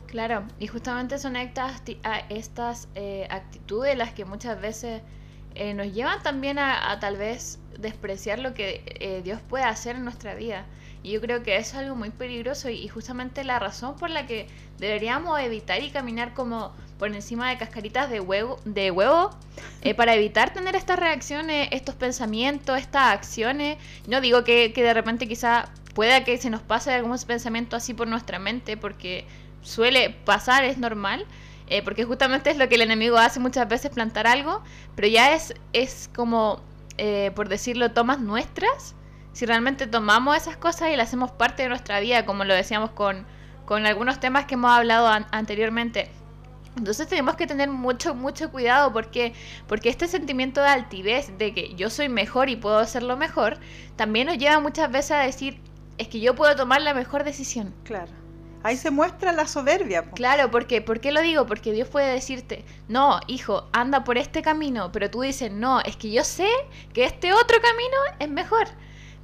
Claro, 0.07 0.45
y 0.59 0.67
justamente 0.67 1.19
son 1.19 1.35
estas, 1.35 1.81
estas 2.29 2.87
eh, 2.95 3.27
actitudes 3.29 3.97
las 3.97 4.13
que 4.13 4.23
muchas 4.23 4.61
veces 4.61 5.01
eh, 5.55 5.73
nos 5.73 5.93
llevan 5.93 6.23
también 6.23 6.57
a, 6.57 6.97
tal 6.99 7.17
vez 7.17 7.59
despreciar 7.77 8.39
lo 8.39 8.53
que 8.53 8.83
eh, 8.85 9.21
Dios 9.23 9.41
puede 9.41 9.65
hacer 9.65 9.95
en 9.95 10.03
nuestra 10.05 10.33
vida. 10.35 10.65
Y 11.03 11.11
yo 11.11 11.21
creo 11.21 11.43
que 11.43 11.57
eso 11.57 11.77
es 11.77 11.83
algo 11.83 11.95
muy 11.95 12.09
peligroso 12.09 12.69
y, 12.69 12.87
justamente 12.87 13.43
la 13.43 13.59
razón 13.59 13.95
por 13.95 14.09
la 14.09 14.25
que 14.25 14.47
deberíamos 14.79 15.39
evitar 15.39 15.83
y 15.83 15.91
caminar 15.91 16.33
como 16.33 16.73
por 16.97 17.13
encima 17.13 17.49
de 17.49 17.57
cascaritas 17.57 18.09
de 18.09 18.19
huevo, 18.19 18.59
de 18.65 18.91
huevo 18.91 19.31
eh, 19.81 19.93
para 19.93 20.15
evitar 20.15 20.53
tener 20.53 20.75
estas 20.75 20.97
reacciones, 20.97 21.67
estos 21.71 21.95
pensamientos, 21.95 22.77
estas 22.77 23.13
acciones. 23.13 23.77
No 24.07 24.21
digo 24.21 24.43
que, 24.43 24.71
de 24.75 24.93
repente 24.93 25.27
quizá 25.27 25.69
pueda 25.93 26.23
que 26.23 26.37
se 26.37 26.49
nos 26.49 26.61
pase 26.61 26.93
algún 26.93 27.17
pensamiento 27.19 27.75
así 27.75 27.93
por 27.93 28.07
nuestra 28.07 28.39
mente, 28.39 28.77
porque 28.77 29.25
suele 29.61 30.09
pasar, 30.09 30.63
es 30.63 30.77
normal. 30.77 31.25
Eh, 31.67 31.81
porque 31.81 32.03
justamente 32.05 32.51
es 32.51 32.57
lo 32.57 32.69
que 32.69 32.75
el 32.75 32.81
enemigo 32.81 33.17
hace 33.17 33.39
muchas 33.39 33.67
veces, 33.67 33.89
plantar 33.89 34.27
algo, 34.27 34.61
pero 34.95 35.07
ya 35.07 35.33
es, 35.33 35.55
es 35.73 36.11
como, 36.15 36.61
eh, 36.99 37.31
por 37.35 37.49
decirlo, 37.49 37.89
tomas 37.89 38.19
nuestras, 38.19 38.93
si 39.33 39.47
realmente 39.47 39.87
tomamos 39.87 40.37
esas 40.37 40.57
cosas 40.57 40.91
y 40.93 40.95
las 40.95 41.07
hacemos 41.07 41.31
parte 41.31 41.63
de 41.63 41.69
nuestra 41.69 41.99
vida, 41.99 42.23
como 42.23 42.43
lo 42.43 42.53
decíamos 42.53 42.91
con, 42.91 43.25
con 43.65 43.87
algunos 43.87 44.19
temas 44.19 44.45
que 44.45 44.53
hemos 44.53 44.71
hablado 44.71 45.07
anteriormente. 45.31 46.11
Entonces 46.77 47.07
tenemos 47.07 47.35
que 47.35 47.47
tener 47.47 47.69
mucho, 47.69 48.13
mucho 48.13 48.51
cuidado 48.51 48.91
porque, 48.91 49.33
porque 49.67 49.89
este 49.89 50.07
sentimiento 50.07 50.61
de 50.61 50.67
altivez, 50.67 51.37
de 51.37 51.53
que 51.53 51.73
yo 51.75 51.89
soy 51.89 52.09
mejor 52.09 52.49
y 52.49 52.55
puedo 52.55 52.77
hacerlo 52.77 53.15
mejor, 53.15 53.57
también 53.95 54.27
nos 54.27 54.37
lleva 54.37 54.59
muchas 54.59 54.91
veces 54.91 55.11
a 55.11 55.19
decir, 55.19 55.59
es 55.97 56.07
que 56.09 56.19
yo 56.19 56.35
puedo 56.35 56.55
tomar 56.55 56.81
la 56.81 56.93
mejor 56.93 57.23
decisión. 57.23 57.73
Claro. 57.83 58.11
Ahí 58.63 58.77
se 58.77 58.89
muestra 58.89 59.31
la 59.31 59.45
soberbia. 59.45 60.09
Claro, 60.15 60.49
porque 60.49 60.81
¿por 60.81 60.99
qué 60.99 61.11
lo 61.11 61.21
digo? 61.21 61.45
Porque 61.45 61.71
Dios 61.71 61.87
puede 61.87 62.11
decirte, 62.11 62.65
no, 62.87 63.19
hijo, 63.27 63.69
anda 63.73 64.03
por 64.03 64.17
este 64.17 64.41
camino, 64.41 64.91
pero 64.91 65.09
tú 65.11 65.21
dices, 65.21 65.51
no, 65.51 65.81
es 65.81 65.95
que 65.95 66.11
yo 66.11 66.23
sé 66.23 66.49
que 66.91 67.05
este 67.05 67.31
otro 67.31 67.57
camino 67.61 67.97
es 68.19 68.27
mejor. 68.27 68.67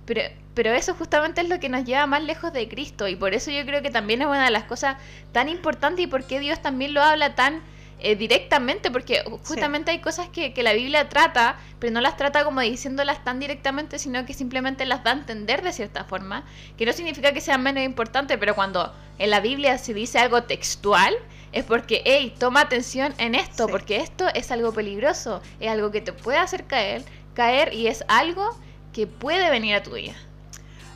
Pero, 0.05 0.22
pero 0.53 0.72
eso 0.72 0.93
justamente 0.93 1.41
es 1.41 1.50
lo 1.50 1.60
que 1.60 1.70
nos 1.70 1.86
lleva 1.86 2.05
más 2.08 2.24
lejos 2.24 2.51
de 2.53 2.67
Cristo 2.67 3.08
y 3.08 3.15
por 3.15 3.34
eso 3.34 3.51
yo 3.51 3.65
creo 3.65 3.81
que 3.81 3.89
también 3.89 4.22
es 4.22 4.27
una 4.27 4.46
de 4.46 4.51
las 4.51 4.65
cosas 4.65 4.98
tan 5.31 5.50
importantes 5.50 6.03
y 6.03 6.08
por 6.08 6.25
qué 6.25 6.39
Dios 6.39 6.62
también 6.62 6.93
lo 6.93 7.01
habla 7.01 7.36
tan 7.36 7.62
eh, 8.03 8.15
directamente, 8.15 8.89
porque 8.89 9.24
justamente 9.43 9.91
hay 9.91 10.00
cosas 10.00 10.27
que, 10.27 10.53
que, 10.53 10.63
la 10.63 10.74
Biblia 10.74 11.08
trata, 11.08 11.60
pero 11.77 11.93
no 11.93 12.01
las 12.01 12.17
trata 12.17 12.43
como 12.43 12.60
diciéndolas 12.62 13.24
tan 13.24 13.39
directamente, 13.39 14.00
sino 14.00 14.25
que 14.25 14.34
simplemente 14.34 14.88
las 14.88 15.03
da 15.03 15.12
a 15.12 15.13
entender 15.13 15.62
de 15.62 15.72
cierta 15.72 16.03
forma, 16.03 16.43
que 16.79 16.88
no 16.88 16.93
significa 16.93 17.31
que 17.31 17.41
sean 17.41 17.62
menos 17.62 17.84
importantes, 17.84 18.39
pero 18.39 18.55
cuando 18.55 18.91
en 19.20 19.29
la 19.29 19.39
Biblia 19.39 19.77
se 19.77 19.93
dice 19.93 20.17
algo 20.17 20.41
textual, 20.43 21.13
es 21.51 21.63
porque, 21.63 22.01
hey, 22.05 22.34
toma 22.39 22.62
atención 22.62 23.13
en 23.20 23.36
esto, 23.36 23.67
porque 23.67 23.98
esto 23.98 24.25
es 24.34 24.50
algo 24.50 24.74
peligroso, 24.74 25.43
es 25.60 25.70
algo 25.70 25.91
que 25.91 26.01
te 26.01 26.12
puede 26.12 26.39
hacer 26.39 26.65
caer, 26.65 27.03
caer 27.36 27.72
y 27.72 27.86
es 27.86 28.03
algo 28.08 28.58
que 28.93 29.05
puede 29.05 29.51
venir 29.51 29.75
a 29.75 29.84
tu 29.84 29.91
vida. 29.91 30.15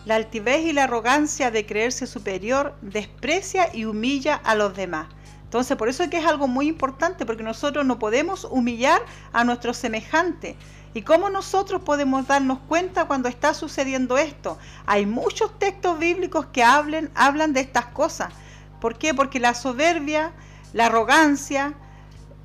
La 0.06 0.16
altivez 0.16 0.66
y 0.66 0.74
la 0.74 0.84
arrogancia 0.84 1.50
de 1.50 1.66
creerse 1.66 2.06
superior 2.06 2.76
desprecia 2.82 3.76
y 3.76 3.86
humilla 3.86 4.36
a 4.36 4.54
los 4.54 4.76
demás. 4.76 5.08
Entonces, 5.44 5.78
por 5.78 5.90
eso 5.90 6.04
es 6.04 6.10
que 6.10 6.18
es 6.18 6.26
algo 6.26 6.48
muy 6.48 6.68
importante, 6.68 7.26
porque 7.26 7.42
nosotros 7.42 7.86
no 7.86 7.98
podemos 7.98 8.46
humillar 8.46 9.02
a 9.34 9.44
nuestro 9.44 9.74
semejante. 9.74 10.58
¿Y 10.94 11.02
cómo 11.02 11.30
nosotros 11.30 11.82
podemos 11.82 12.28
darnos 12.28 12.60
cuenta 12.68 13.06
cuando 13.06 13.30
está 13.30 13.54
sucediendo 13.54 14.18
esto? 14.18 14.58
Hay 14.86 15.06
muchos 15.06 15.58
textos 15.58 15.98
bíblicos 15.98 16.46
que 16.48 16.64
hablen, 16.64 17.10
hablan 17.16 17.54
de 17.54 17.62
estas 17.62 17.88
cosas. 17.88 18.34
¿Por 18.80 18.98
qué? 18.98 19.14
Porque 19.14 19.40
la 19.40 19.54
soberbia, 19.54 20.34
la 20.74 20.86
arrogancia, 20.86 21.74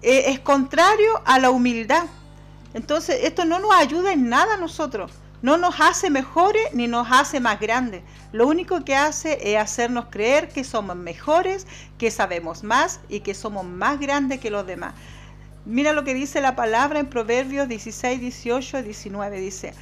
eh, 0.03 0.25
es 0.29 0.41
contrario 0.41 1.21
a 1.27 1.39
la 1.39 1.51
humildad. 1.51 2.07
Entonces, 2.73 3.21
esto 3.23 3.45
no 3.45 3.59
nos 3.59 3.73
ayuda 3.75 4.13
en 4.13 4.29
nada 4.29 4.55
a 4.55 4.57
nosotros. 4.57 5.13
No 5.43 5.57
nos 5.57 5.81
hace 5.81 6.11
mejores 6.11 6.63
ni 6.75 6.87
nos 6.87 7.09
hace 7.11 7.41
más 7.41 7.59
grandes. 7.59 8.03
Lo 8.33 8.47
único 8.47 8.85
que 8.85 8.95
hace 8.95 9.39
es 9.43 9.59
hacernos 9.59 10.07
creer 10.11 10.49
que 10.49 10.65
somos 10.65 10.97
mejores, 10.97 11.67
que 11.99 12.11
sabemos 12.11 12.63
más 12.63 13.01
y 13.09 13.21
que 13.21 13.35
somos 13.35 13.65
más 13.65 13.99
grandes 13.99 14.41
que 14.41 14.51
los 14.51 14.67
demás. 14.67 14.95
Mira 15.65 15.93
lo 15.93 16.05
que 16.05 16.15
dice 16.15 16.41
la 16.41 16.57
palabra 16.57 17.01
en 17.01 17.07
Proverbios 17.09 17.69
16, 17.69 18.21
18 18.21 18.83
19. 18.83 19.41
Dice, 19.41 19.75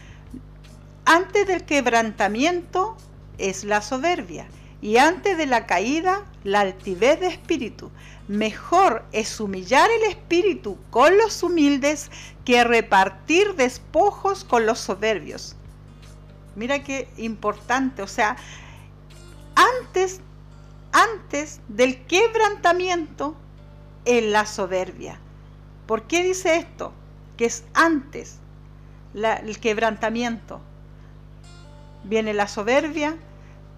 antes 1.05 1.47
del 1.47 1.65
quebrantamiento 1.65 2.97
es 3.39 3.65
la 3.65 3.83
soberbia 3.83 4.47
y 4.81 4.97
antes 4.99 5.37
de 5.37 5.47
la 5.47 5.67
caída 5.67 6.25
la 6.45 6.61
altivez 6.61 7.21
de 7.21 7.29
espíritu. 7.29 7.91
Mejor 8.29 9.05
es 9.13 9.41
humillar 9.41 9.91
el 9.91 10.11
espíritu 10.11 10.79
con 10.91 11.17
los 11.17 11.43
humildes 11.43 12.11
que 12.45 12.63
repartir 12.63 13.55
despojos 13.55 14.45
con 14.45 14.67
los 14.67 14.79
soberbios. 14.79 15.57
Mira 16.55 16.83
qué 16.83 17.09
importante, 17.17 18.03
o 18.03 18.07
sea, 18.07 18.37
antes, 19.55 20.21
antes 20.93 21.61
del 21.69 22.05
quebrantamiento 22.05 23.35
en 24.05 24.33
la 24.33 24.47
soberbia. 24.47 25.19
¿Por 25.87 26.03
qué 26.03 26.23
dice 26.23 26.57
esto? 26.57 26.93
Que 27.37 27.47
es 27.47 27.65
antes 27.75 28.39
el 29.15 29.59
quebrantamiento. 29.59 30.61
Viene 32.05 32.35
la 32.35 32.47
soberbia, 32.49 33.17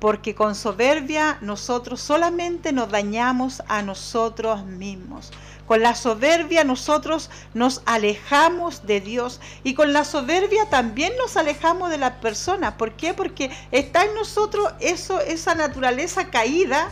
porque 0.01 0.35
con 0.35 0.55
soberbia 0.55 1.37
nosotros 1.43 2.01
solamente 2.01 2.73
nos 2.73 2.91
dañamos 2.91 3.63
a 3.69 3.83
nosotros 3.83 4.65
mismos. 4.65 5.31
Con 5.67 5.83
la 5.83 5.95
soberbia 5.95 6.65
nosotros 6.65 7.31
nos 7.55 7.83
alejamos 7.85 8.87
de 8.87 9.01
Dios 9.01 9.41
y 9.63 9.75
con 9.75 9.93
la 9.93 10.05
soberbia 10.05 10.69
también 10.71 11.13
nos 11.19 11.37
alejamos 11.37 11.91
de 11.91 11.99
las 11.99 12.15
personas. 12.15 12.75
¿Por 12.75 12.95
qué? 12.95 13.15
Porque 13.15 13.51
está 13.71 14.05
en 14.05 14.15
nosotros 14.15 14.73
eso, 14.81 15.21
esa 15.21 15.55
naturaleza 15.55 16.31
caída, 16.31 16.91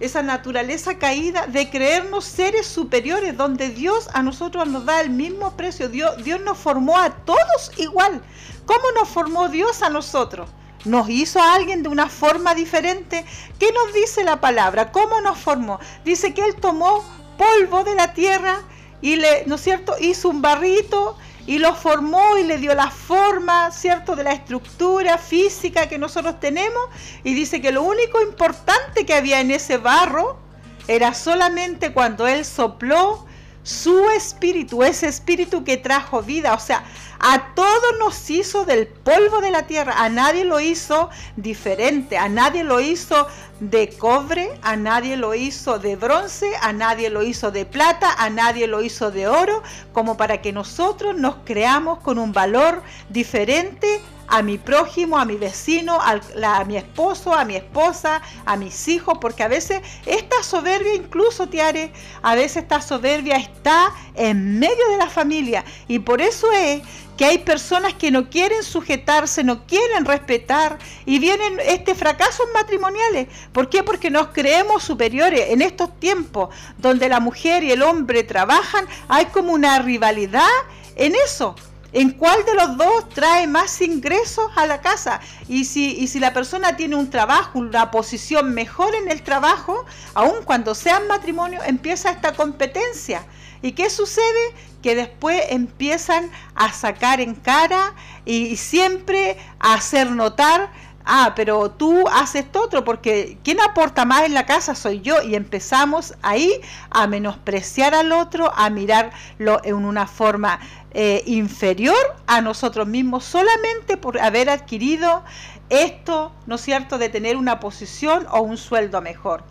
esa 0.00 0.22
naturaleza 0.22 0.98
caída 0.98 1.46
de 1.46 1.68
creernos 1.68 2.24
seres 2.24 2.66
superiores, 2.66 3.36
donde 3.36 3.68
Dios 3.68 4.08
a 4.14 4.22
nosotros 4.22 4.66
nos 4.66 4.86
da 4.86 5.02
el 5.02 5.10
mismo 5.10 5.56
precio. 5.56 5.90
Dios, 5.90 6.16
Dios 6.24 6.40
nos 6.40 6.56
formó 6.56 6.98
a 6.98 7.10
todos 7.10 7.70
igual. 7.76 8.22
¿Cómo 8.64 8.90
nos 8.94 9.08
formó 9.10 9.48
Dios 9.48 9.82
a 9.82 9.90
nosotros? 9.90 10.48
Nos 10.84 11.08
hizo 11.08 11.40
a 11.40 11.54
alguien 11.54 11.82
de 11.82 11.88
una 11.88 12.08
forma 12.08 12.54
diferente. 12.54 13.24
¿Qué 13.58 13.72
nos 13.72 13.92
dice 13.92 14.24
la 14.24 14.40
palabra? 14.40 14.92
¿Cómo 14.92 15.20
nos 15.20 15.38
formó? 15.38 15.78
Dice 16.04 16.34
que 16.34 16.44
Él 16.44 16.56
tomó 16.56 17.04
polvo 17.36 17.84
de 17.84 17.94
la 17.94 18.12
tierra 18.12 18.60
y 19.00 19.16
le, 19.16 19.44
¿no 19.46 19.54
es 19.54 19.62
cierto?, 19.62 19.94
hizo 20.00 20.28
un 20.28 20.42
barrito 20.42 21.16
y 21.46 21.58
lo 21.58 21.74
formó 21.74 22.36
y 22.36 22.44
le 22.44 22.58
dio 22.58 22.74
la 22.74 22.90
forma, 22.90 23.70
¿cierto?, 23.70 24.14
de 24.14 24.24
la 24.24 24.32
estructura 24.32 25.18
física 25.18 25.88
que 25.88 25.98
nosotros 25.98 26.38
tenemos. 26.38 26.82
Y 27.24 27.34
dice 27.34 27.60
que 27.60 27.72
lo 27.72 27.82
único 27.82 28.20
importante 28.22 29.06
que 29.06 29.14
había 29.14 29.40
en 29.40 29.50
ese 29.50 29.78
barro 29.78 30.38
era 30.86 31.14
solamente 31.14 31.92
cuando 31.92 32.26
Él 32.26 32.44
sopló 32.44 33.26
su 33.62 34.08
espíritu, 34.10 34.82
ese 34.82 35.08
espíritu 35.08 35.64
que 35.64 35.76
trajo 35.76 36.22
vida. 36.22 36.54
O 36.54 36.58
sea, 36.58 36.84
a 37.18 37.54
todos 37.54 37.98
nos 37.98 38.30
hizo 38.30 38.64
del 38.64 38.86
polvo 38.86 39.40
de 39.40 39.50
la 39.50 39.66
tierra. 39.66 39.94
A 39.98 40.08
nadie 40.08 40.44
lo 40.44 40.60
hizo 40.60 41.10
diferente. 41.36 42.16
A 42.16 42.28
nadie 42.28 42.64
lo 42.64 42.80
hizo 42.80 43.26
de 43.60 43.90
cobre. 43.90 44.58
A 44.62 44.76
nadie 44.76 45.16
lo 45.16 45.34
hizo 45.34 45.78
de 45.78 45.96
bronce. 45.96 46.50
A 46.62 46.72
nadie 46.72 47.10
lo 47.10 47.22
hizo 47.22 47.50
de 47.50 47.66
plata. 47.66 48.14
A 48.18 48.30
nadie 48.30 48.66
lo 48.66 48.82
hizo 48.82 49.10
de 49.10 49.28
oro. 49.28 49.62
Como 49.92 50.16
para 50.16 50.40
que 50.40 50.52
nosotros 50.52 51.16
nos 51.16 51.36
creamos 51.44 51.98
con 52.00 52.18
un 52.18 52.32
valor 52.32 52.82
diferente 53.10 54.00
a 54.30 54.42
mi 54.42 54.58
prójimo, 54.58 55.18
a 55.18 55.24
mi 55.24 55.36
vecino, 55.36 55.98
a, 56.00 56.64
mi 56.64 56.76
esposo, 56.76 57.34
a 57.34 57.44
mi 57.44 57.56
esposa, 57.56 58.22
a 58.46 58.56
mis 58.56 58.88
hijos, 58.88 59.18
porque 59.20 59.42
a 59.42 59.48
veces 59.48 59.82
esta 60.06 60.42
soberbia, 60.42 60.94
incluso 60.94 61.48
Tiare, 61.48 61.92
a 62.22 62.34
veces 62.34 62.62
esta 62.62 62.80
soberbia 62.80 63.36
está 63.36 63.92
en 64.14 64.58
medio 64.58 64.88
de 64.90 64.96
la 64.96 65.08
familia 65.08 65.64
y 65.88 65.98
por 65.98 66.22
eso 66.22 66.50
es 66.52 66.80
que 67.16 67.26
hay 67.26 67.38
personas 67.38 67.92
que 67.94 68.10
no 68.10 68.30
quieren 68.30 68.62
sujetarse, 68.62 69.44
no 69.44 69.66
quieren 69.66 70.06
respetar 70.06 70.78
y 71.04 71.18
vienen 71.18 71.58
este 71.66 71.94
fracasos 71.94 72.46
matrimoniales. 72.54 73.28
¿Por 73.52 73.68
qué? 73.68 73.82
Porque 73.82 74.10
nos 74.10 74.28
creemos 74.28 74.84
superiores. 74.84 75.50
En 75.50 75.60
estos 75.60 76.00
tiempos 76.00 76.54
donde 76.78 77.10
la 77.10 77.20
mujer 77.20 77.62
y 77.62 77.72
el 77.72 77.82
hombre 77.82 78.22
trabajan, 78.22 78.86
hay 79.08 79.26
como 79.26 79.52
una 79.52 79.80
rivalidad 79.80 80.48
en 80.96 81.14
eso. 81.14 81.56
¿En 81.92 82.12
cuál 82.12 82.44
de 82.44 82.54
los 82.54 82.76
dos 82.76 83.08
trae 83.08 83.46
más 83.48 83.80
ingresos 83.80 84.50
a 84.54 84.66
la 84.66 84.80
casa? 84.80 85.20
Y 85.48 85.64
si, 85.64 85.96
y 85.96 86.06
si 86.06 86.20
la 86.20 86.32
persona 86.32 86.76
tiene 86.76 86.94
un 86.94 87.10
trabajo, 87.10 87.58
una 87.58 87.90
posición 87.90 88.54
mejor 88.54 88.94
en 88.94 89.10
el 89.10 89.22
trabajo, 89.22 89.84
aun 90.14 90.44
cuando 90.44 90.74
sean 90.74 91.08
matrimonio, 91.08 91.60
empieza 91.64 92.10
esta 92.10 92.32
competencia. 92.34 93.24
¿Y 93.62 93.72
qué 93.72 93.90
sucede? 93.90 94.54
Que 94.82 94.94
después 94.94 95.42
empiezan 95.50 96.30
a 96.54 96.72
sacar 96.72 97.20
en 97.20 97.34
cara 97.34 97.92
y 98.24 98.56
siempre 98.56 99.36
a 99.58 99.74
hacer 99.74 100.10
notar 100.12 100.70
ah, 101.04 101.32
pero 101.34 101.70
tú 101.70 102.06
haces 102.08 102.44
esto 102.44 102.62
otro, 102.62 102.84
porque 102.84 103.38
quien 103.42 103.60
aporta 103.60 104.04
más 104.04 104.24
en 104.24 104.34
la 104.34 104.46
casa 104.46 104.74
soy 104.74 105.00
yo, 105.00 105.22
y 105.22 105.34
empezamos 105.34 106.14
ahí 106.22 106.60
a 106.90 107.06
menospreciar 107.06 107.94
al 107.94 108.12
otro, 108.12 108.52
a 108.54 108.70
mirarlo 108.70 109.60
en 109.64 109.74
una 109.74 110.06
forma 110.06 110.60
eh, 110.92 111.22
inferior 111.26 112.16
a 112.26 112.40
nosotros 112.40 112.86
mismos, 112.86 113.24
solamente 113.24 113.96
por 113.96 114.18
haber 114.18 114.50
adquirido 114.50 115.24
esto, 115.68 116.32
¿no 116.46 116.56
es 116.56 116.60
cierto?, 116.60 116.98
de 116.98 117.08
tener 117.08 117.36
una 117.36 117.60
posición 117.60 118.26
o 118.30 118.40
un 118.40 118.56
sueldo 118.56 119.00
mejor. 119.00 119.44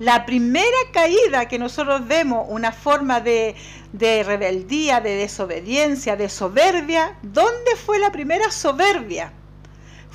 La 0.00 0.26
primera 0.26 0.76
caída 0.92 1.48
que 1.48 1.58
nosotros 1.58 2.06
vemos, 2.06 2.46
una 2.48 2.70
forma 2.70 3.20
de, 3.20 3.56
de 3.92 4.22
rebeldía, 4.22 5.00
de 5.00 5.16
desobediencia, 5.16 6.14
de 6.14 6.28
soberbia, 6.28 7.16
¿dónde 7.22 7.74
fue 7.74 7.98
la 7.98 8.12
primera 8.12 8.50
soberbia? 8.52 9.32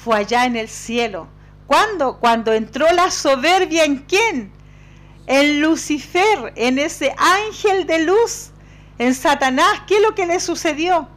Fue 0.04 0.18
allá 0.18 0.46
en 0.46 0.58
el 0.58 0.68
cielo. 0.68 1.28
¿Cuándo? 1.66 2.20
Cuando 2.20 2.52
entró 2.52 2.92
la 2.92 3.10
soberbia 3.10 3.86
en 3.86 4.00
quién? 4.00 4.52
En 5.28 5.62
Lucifer, 5.62 6.52
en 6.58 6.78
ese 6.78 7.16
ángel 7.18 7.88
de 7.88 8.00
luz, 8.00 8.52
en 8.98 9.16
Satanás. 9.16 9.84
¿Qué 9.88 9.96
es 9.96 10.02
lo 10.02 10.14
que 10.14 10.26
le 10.26 10.42
sucedió? 10.42 11.08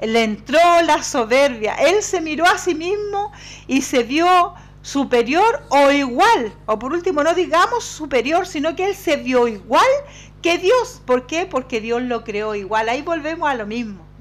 Le 0.00 0.24
entró 0.24 0.58
la 0.86 1.02
soberbia. 1.02 1.74
Él 1.74 2.02
se 2.02 2.22
miró 2.22 2.46
a 2.46 2.56
sí 2.56 2.74
mismo 2.74 3.32
y 3.66 3.82
se 3.82 4.02
vio 4.02 4.54
superior 4.80 5.62
o 5.68 5.90
igual, 5.90 6.54
o 6.66 6.78
por 6.78 6.92
último 6.92 7.22
no 7.22 7.34
digamos 7.34 7.84
superior, 7.84 8.46
sino 8.46 8.74
que 8.74 8.86
él 8.86 8.96
se 8.96 9.16
vio 9.16 9.46
igual 9.46 9.86
que 10.40 10.56
Dios. 10.56 11.02
¿Por 11.04 11.26
qué? 11.26 11.44
Porque 11.44 11.82
Dios 11.82 12.00
lo 12.00 12.24
creó 12.24 12.54
igual. 12.54 12.88
Ahí 12.88 13.02
volvemos 13.02 13.48
a 13.48 13.54
lo 13.54 13.66
mismo. 13.66 14.11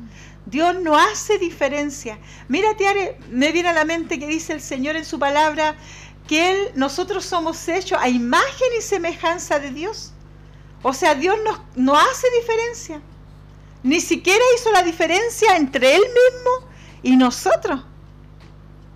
Dios 0.51 0.75
no 0.81 0.97
hace 0.97 1.37
diferencia. 1.37 2.19
Mira, 2.49 2.75
Tiare, 2.75 3.17
me 3.29 3.51
viene 3.51 3.69
a 3.69 3.73
la 3.73 3.85
mente 3.85 4.19
que 4.19 4.27
dice 4.27 4.53
el 4.53 4.61
Señor 4.61 4.97
en 4.97 5.05
su 5.05 5.17
palabra 5.17 5.77
que 6.27 6.51
él, 6.51 6.71
nosotros 6.75 7.25
somos 7.25 7.67
hechos 7.67 7.97
a 8.01 8.09
imagen 8.09 8.67
y 8.77 8.81
semejanza 8.81 9.59
de 9.59 9.71
Dios. 9.71 10.13
O 10.83 10.93
sea, 10.93 11.15
Dios 11.15 11.37
no, 11.45 11.65
no 11.75 11.97
hace 11.97 12.27
diferencia. 12.39 13.01
Ni 13.83 13.99
siquiera 13.99 14.43
hizo 14.55 14.71
la 14.71 14.83
diferencia 14.83 15.55
entre 15.57 15.95
Él 15.95 16.01
mismo 16.01 16.69
y 17.03 17.15
nosotros. 17.15 17.83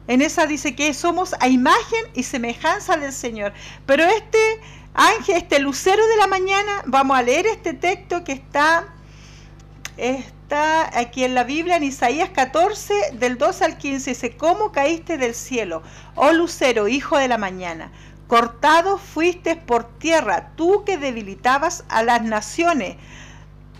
En 0.07 0.21
esa 0.21 0.45
dice 0.45 0.75
que 0.75 0.93
somos 0.93 1.33
a 1.39 1.47
imagen 1.47 2.05
y 2.13 2.23
semejanza 2.23 2.97
del 2.97 3.11
Señor. 3.11 3.53
Pero 3.85 4.03
este 4.03 4.59
ángel, 4.93 5.37
este 5.37 5.59
lucero 5.59 6.05
de 6.07 6.15
la 6.17 6.27
mañana, 6.27 6.83
vamos 6.85 7.17
a 7.17 7.23
leer 7.23 7.47
este 7.47 7.73
texto 7.73 8.23
que 8.23 8.33
está, 8.33 8.93
está 9.97 10.97
aquí 10.97 11.23
en 11.23 11.35
la 11.35 11.43
Biblia, 11.43 11.77
en 11.77 11.83
Isaías 11.83 12.29
14, 12.29 12.93
del 13.13 13.37
12 13.37 13.65
al 13.65 13.77
15. 13.77 14.11
Dice, 14.11 14.37
¿cómo 14.37 14.71
caíste 14.71 15.17
del 15.17 15.35
cielo, 15.35 15.83
oh 16.15 16.33
lucero, 16.33 16.87
hijo 16.87 17.17
de 17.17 17.27
la 17.27 17.37
mañana? 17.37 17.91
Cortado 18.27 18.97
fuiste 18.97 19.55
por 19.55 19.83
tierra, 19.99 20.51
tú 20.55 20.83
que 20.83 20.97
debilitabas 20.97 21.83
a 21.89 22.03
las 22.03 22.23
naciones 22.23 22.97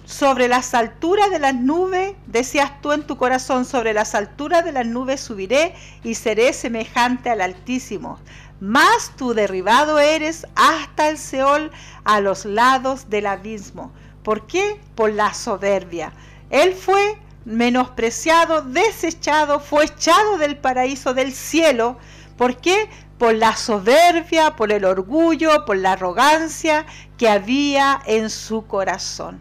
sobre 0.06 0.48
las 0.48 0.76
alturas 0.76 1.32
de 1.32 1.40
las 1.40 1.56
nubes, 1.56 2.16
decías 2.28 2.80
tú 2.82 2.92
en 2.92 3.08
tu 3.08 3.18
corazón, 3.18 3.66
sobre 3.66 3.94
las 3.94 4.14
alturas 4.14 4.64
de 4.64 4.72
las 4.72 4.86
nubes 4.86 5.20
subiré 5.20 5.74
y 6.04 6.14
seré 6.14 6.54
semejante 6.54 7.32
al 7.32 7.42
Altísimo. 7.42 8.20
Mas 8.60 9.12
tú 9.18 9.34
derribado 9.34 10.00
eres 10.00 10.46
hasta 10.56 11.10
el 11.10 11.18
Seol, 11.18 11.72
a 12.04 12.22
los 12.22 12.46
lados 12.46 13.10
del 13.10 13.26
abismo. 13.26 13.92
¿Por 14.26 14.48
qué? 14.48 14.82
Por 14.96 15.14
la 15.14 15.36
soberbia. 15.36 16.12
Él 16.50 16.74
fue 16.74 17.16
menospreciado, 17.46 18.64
desechado, 18.64 19.60
fue 19.60 19.86
echado 19.86 20.40
del 20.40 20.58
paraíso 20.58 21.14
del 21.14 21.32
cielo. 21.32 21.98
¿Por 22.36 22.58
qué? 22.58 22.90
Por 23.20 23.36
la 23.36 23.56
soberbia, 23.56 24.56
por 24.56 24.72
el 24.72 24.84
orgullo, 24.84 25.64
por 25.66 25.78
la 25.78 25.92
arrogancia 25.92 26.88
que 27.20 27.30
había 27.30 28.02
en 28.08 28.32
su 28.32 28.66
corazón. 28.66 29.40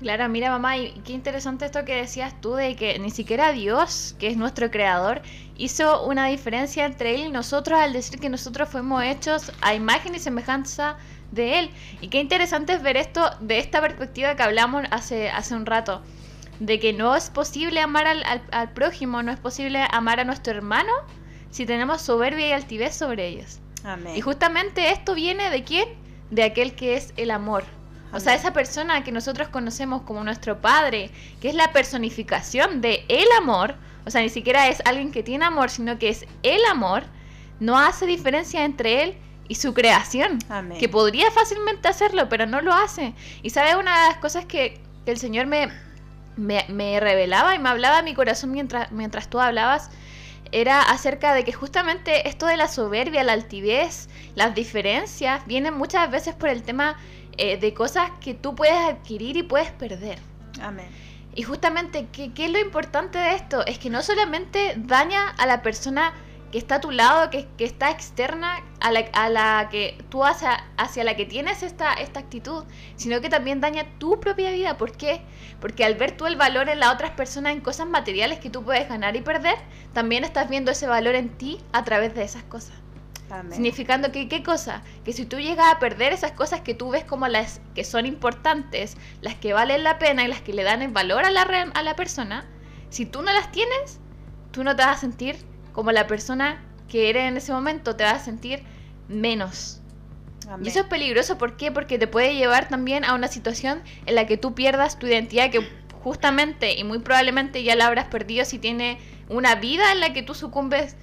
Claro, 0.00 0.28
mira 0.28 0.50
mamá, 0.50 0.76
y 0.76 0.92
qué 1.04 1.12
interesante 1.12 1.64
esto 1.64 1.84
que 1.84 1.94
decías 1.96 2.40
tú 2.40 2.54
de 2.54 2.76
que 2.76 2.98
ni 2.98 3.10
siquiera 3.10 3.52
Dios, 3.52 4.14
que 4.18 4.28
es 4.28 4.36
nuestro 4.36 4.70
creador, 4.70 5.22
hizo 5.56 6.04
una 6.04 6.26
diferencia 6.26 6.84
entre 6.84 7.14
Él 7.14 7.20
y 7.22 7.30
nosotros 7.30 7.78
al 7.80 7.92
decir 7.92 8.20
que 8.20 8.28
nosotros 8.28 8.68
fuimos 8.68 9.02
hechos 9.02 9.50
a 9.62 9.74
imagen 9.74 10.14
y 10.14 10.18
semejanza 10.18 10.90
de 10.92 10.98
Él. 11.34 11.70
Y 12.00 12.08
qué 12.08 12.20
interesante 12.20 12.72
es 12.72 12.82
ver 12.82 12.96
esto 12.96 13.30
de 13.40 13.58
esta 13.58 13.80
perspectiva 13.80 14.36
que 14.36 14.42
hablamos 14.42 14.84
hace, 14.90 15.30
hace 15.30 15.54
un 15.54 15.66
rato, 15.66 16.02
de 16.60 16.78
que 16.78 16.92
no 16.92 17.16
es 17.16 17.30
posible 17.30 17.80
amar 17.80 18.06
al, 18.06 18.24
al 18.52 18.72
prójimo, 18.72 19.22
no 19.22 19.32
es 19.32 19.38
posible 19.38 19.84
amar 19.90 20.20
a 20.20 20.24
nuestro 20.24 20.54
hermano 20.54 20.92
si 21.50 21.66
tenemos 21.66 22.02
soberbia 22.02 22.48
y 22.48 22.52
altivez 22.52 22.94
sobre 22.94 23.28
ellos. 23.28 23.58
Amén. 23.84 24.16
Y 24.16 24.20
justamente 24.20 24.90
esto 24.90 25.14
viene 25.14 25.50
de 25.50 25.64
quién? 25.64 25.88
De 26.30 26.42
aquel 26.42 26.74
que 26.74 26.96
es 26.96 27.12
el 27.16 27.30
amor. 27.30 27.64
O 28.12 28.20
sea, 28.20 28.34
esa 28.34 28.52
persona 28.52 29.02
que 29.02 29.10
nosotros 29.10 29.48
conocemos 29.48 30.02
como 30.02 30.22
nuestro 30.22 30.60
Padre, 30.60 31.10
que 31.40 31.48
es 31.48 31.54
la 31.56 31.72
personificación 31.72 32.80
de 32.80 33.04
el 33.08 33.26
amor, 33.36 33.74
o 34.06 34.10
sea, 34.10 34.20
ni 34.20 34.28
siquiera 34.28 34.68
es 34.68 34.80
alguien 34.84 35.10
que 35.10 35.24
tiene 35.24 35.44
amor, 35.44 35.68
sino 35.68 35.98
que 35.98 36.10
es 36.10 36.24
el 36.44 36.64
amor, 36.66 37.02
no 37.58 37.76
hace 37.76 38.06
diferencia 38.06 38.64
entre 38.64 39.02
él 39.02 39.16
y 39.48 39.56
su 39.56 39.74
creación, 39.74 40.38
Amén. 40.48 40.78
que 40.78 40.88
podría 40.88 41.30
fácilmente 41.30 41.88
hacerlo, 41.88 42.28
pero 42.28 42.46
no 42.46 42.60
lo 42.60 42.72
hace. 42.72 43.14
Y 43.42 43.50
sabe 43.50 43.76
una 43.76 44.02
de 44.02 44.08
las 44.08 44.18
cosas 44.18 44.46
que, 44.46 44.80
que 45.04 45.10
el 45.10 45.18
Señor 45.18 45.46
me, 45.46 45.68
me, 46.36 46.64
me, 46.68 47.00
revelaba 47.00 47.54
y 47.54 47.58
me 47.58 47.68
hablaba 47.68 47.98
a 47.98 48.02
mi 48.02 48.14
corazón 48.14 48.52
mientras, 48.52 48.90
mientras 48.92 49.28
tú 49.28 49.40
hablabas, 49.40 49.90
era 50.52 50.82
acerca 50.82 51.34
de 51.34 51.44
que 51.44 51.52
justamente 51.52 52.28
esto 52.28 52.46
de 52.46 52.56
la 52.56 52.68
soberbia, 52.68 53.24
la 53.24 53.32
altivez, 53.32 54.08
las 54.34 54.54
diferencias, 54.54 55.44
vienen 55.46 55.74
muchas 55.74 56.10
veces 56.10 56.34
por 56.34 56.48
el 56.48 56.62
tema 56.62 56.96
eh, 57.36 57.56
de 57.56 57.74
cosas 57.74 58.10
que 58.20 58.34
tú 58.34 58.54
puedes 58.54 58.76
adquirir 58.76 59.36
y 59.36 59.42
puedes 59.42 59.70
perder. 59.72 60.18
Amén. 60.62 60.86
Y 61.34 61.42
justamente, 61.42 62.06
¿qué, 62.12 62.32
¿qué, 62.32 62.44
es 62.44 62.50
lo 62.52 62.60
importante 62.60 63.18
de 63.18 63.34
esto? 63.34 63.66
Es 63.66 63.78
que 63.80 63.90
no 63.90 64.02
solamente 64.02 64.74
daña 64.76 65.30
a 65.30 65.46
la 65.46 65.62
persona 65.62 66.14
que 66.54 66.58
está 66.58 66.76
a 66.76 66.80
tu 66.80 66.92
lado, 66.92 67.30
que, 67.30 67.48
que 67.58 67.64
está 67.64 67.90
externa 67.90 68.62
a 68.78 68.92
la, 68.92 69.00
a 69.12 69.28
la, 69.28 69.68
que 69.72 69.98
tú 70.08 70.24
hacia, 70.24 70.64
hacia 70.76 71.02
la 71.02 71.16
que 71.16 71.26
tienes 71.26 71.64
esta, 71.64 71.94
esta 71.94 72.20
actitud, 72.20 72.62
sino 72.94 73.20
que 73.20 73.28
también 73.28 73.60
daña 73.60 73.86
tu 73.98 74.20
propia 74.20 74.52
vida. 74.52 74.76
¿Por 74.76 74.92
qué? 74.92 75.22
Porque 75.60 75.84
al 75.84 75.96
ver 75.96 76.16
tú 76.16 76.26
el 76.26 76.36
valor 76.36 76.68
en 76.68 76.78
las 76.78 76.94
otras 76.94 77.10
personas, 77.10 77.54
en 77.54 77.60
cosas 77.60 77.88
materiales 77.88 78.38
que 78.38 78.50
tú 78.50 78.62
puedes 78.62 78.88
ganar 78.88 79.16
y 79.16 79.20
perder, 79.20 79.56
también 79.92 80.22
estás 80.22 80.48
viendo 80.48 80.70
ese 80.70 80.86
valor 80.86 81.16
en 81.16 81.30
ti 81.30 81.58
a 81.72 81.82
través 81.82 82.14
de 82.14 82.22
esas 82.22 82.44
cosas. 82.44 82.76
Amén. 83.30 83.50
Significando 83.50 84.12
que, 84.12 84.28
¿qué 84.28 84.44
cosa? 84.44 84.84
Que 85.04 85.12
si 85.12 85.26
tú 85.26 85.40
llegas 85.40 85.74
a 85.74 85.80
perder 85.80 86.12
esas 86.12 86.30
cosas 86.30 86.60
que 86.60 86.74
tú 86.74 86.90
ves 86.90 87.02
como 87.02 87.26
las 87.26 87.62
que 87.74 87.82
son 87.82 88.06
importantes, 88.06 88.96
las 89.22 89.34
que 89.34 89.54
valen 89.54 89.82
la 89.82 89.98
pena 89.98 90.22
y 90.22 90.28
las 90.28 90.40
que 90.40 90.52
le 90.52 90.62
dan 90.62 90.82
el 90.82 90.92
valor 90.92 91.24
a 91.24 91.32
la, 91.32 91.42
a 91.42 91.82
la 91.82 91.96
persona, 91.96 92.46
si 92.90 93.06
tú 93.06 93.22
no 93.22 93.32
las 93.32 93.50
tienes, 93.50 93.98
tú 94.52 94.62
no 94.62 94.76
te 94.76 94.84
vas 94.84 94.98
a 94.98 95.00
sentir 95.00 95.52
como 95.74 95.92
la 95.92 96.06
persona 96.06 96.62
que 96.88 97.10
eres 97.10 97.24
en 97.24 97.36
ese 97.36 97.52
momento, 97.52 97.96
te 97.96 98.04
vas 98.04 98.22
a 98.22 98.24
sentir 98.24 98.62
menos. 99.08 99.80
Amén. 100.46 100.64
Y 100.64 100.68
eso 100.68 100.80
es 100.80 100.86
peligroso, 100.86 101.36
¿por 101.36 101.56
qué? 101.56 101.72
Porque 101.72 101.98
te 101.98 102.06
puede 102.06 102.34
llevar 102.34 102.68
también 102.68 103.04
a 103.04 103.14
una 103.14 103.28
situación 103.28 103.82
en 104.06 104.14
la 104.14 104.26
que 104.26 104.36
tú 104.36 104.54
pierdas 104.54 104.98
tu 104.98 105.06
identidad 105.06 105.50
que 105.50 105.66
justamente 106.02 106.78
y 106.78 106.84
muy 106.84 106.98
probablemente 106.98 107.62
ya 107.62 107.74
la 107.76 107.86
habrás 107.86 108.06
perdido 108.06 108.44
si 108.44 108.58
tiene 108.58 108.98
una 109.28 109.54
vida 109.54 109.90
en 109.92 110.00
la 110.00 110.12
que 110.12 110.22
tú 110.22 110.34
sucumbes 110.34 110.96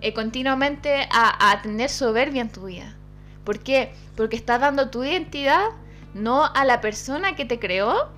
eh, 0.00 0.14
continuamente 0.14 1.08
a, 1.10 1.50
a, 1.50 1.62
tener 1.62 1.90
soberbia 1.90 2.40
en 2.42 2.50
tu 2.50 2.66
vida. 2.66 2.96
¿Por 3.44 3.58
qué? 3.58 3.92
Porque 4.16 4.36
estás 4.36 4.60
dando 4.60 4.90
tu 4.90 5.02
identidad 5.02 5.66
no 6.14 6.44
a 6.44 6.64
la 6.64 6.80
persona 6.80 7.34
que 7.34 7.44
te 7.44 7.58
creó, 7.58 8.10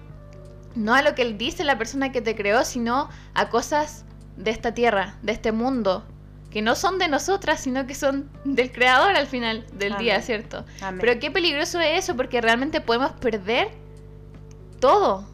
no 0.75 0.95
a 0.95 1.03
lo 1.03 1.14
que 1.14 1.23
él 1.23 1.38
dice 1.38 1.64
la 1.64 1.79
persona 1.79 2.12
que 2.12 2.21
te 2.21 2.37
creó, 2.37 2.64
sino 2.64 3.09
a 3.33 3.49
cosas 3.49 4.05
de 4.37 4.51
esta 4.51 4.75
tierra, 4.75 5.16
de 5.22 5.33
este 5.33 5.53
mundo, 5.53 6.05
que 6.51 6.62
no 6.62 6.75
son 6.75 6.99
de 6.99 7.09
nosotras, 7.09 7.61
sino 7.61 7.87
que 7.87 7.94
son 7.94 8.31
del 8.44 8.72
creador 8.72 9.14
al 9.16 9.27
final 9.27 9.66
del 9.72 9.92
Amén. 9.92 10.05
día, 10.05 10.22
¿cierto? 10.22 10.64
Amén. 10.81 11.01
Pero 11.01 11.20
qué 11.20 11.31
peligroso 11.31 11.81
es 11.81 12.05
eso, 12.05 12.16
porque 12.16 12.40
realmente 12.40 12.81
podemos 12.81 13.12
perder 13.12 13.68
todo 14.81 15.29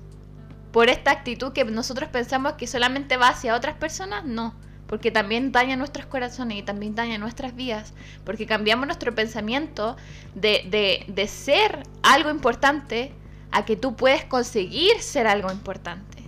por 0.72 0.88
esta 0.88 1.10
actitud 1.10 1.52
que 1.52 1.64
nosotros 1.64 2.08
pensamos 2.08 2.54
que 2.54 2.66
solamente 2.66 3.16
va 3.16 3.28
hacia 3.28 3.54
otras 3.54 3.76
personas, 3.76 4.24
no 4.24 4.54
porque 4.92 5.10
también 5.10 5.52
daña 5.52 5.74
nuestros 5.74 6.04
corazones 6.04 6.58
y 6.58 6.62
también 6.62 6.94
daña 6.94 7.16
nuestras 7.16 7.56
vidas, 7.56 7.94
porque 8.26 8.44
cambiamos 8.44 8.84
nuestro 8.84 9.14
pensamiento 9.14 9.96
de, 10.34 10.66
de, 10.68 11.06
de, 11.08 11.28
ser 11.28 11.84
algo 12.02 12.28
importante 12.28 13.10
a 13.52 13.64
que 13.64 13.74
tú 13.74 13.96
puedes 13.96 14.22
conseguir 14.26 15.00
ser 15.00 15.26
algo 15.26 15.50
importante. 15.50 16.21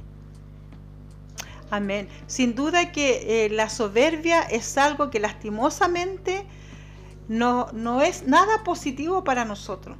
Amén. 1.70 2.09
Sin 2.27 2.55
duda 2.55 2.92
que 2.92 3.46
eh, 3.46 3.48
la 3.50 3.68
soberbia 3.68 4.42
es 4.42 4.77
algo 4.79 5.11
que 5.11 5.20
lastimosamente 5.20 6.46
no, 7.29 7.68
no, 7.72 8.03
es 8.03 8.27
nada 8.27 8.62
positivo 8.64 9.24
para 9.24 9.44
nosotros. 9.44 9.96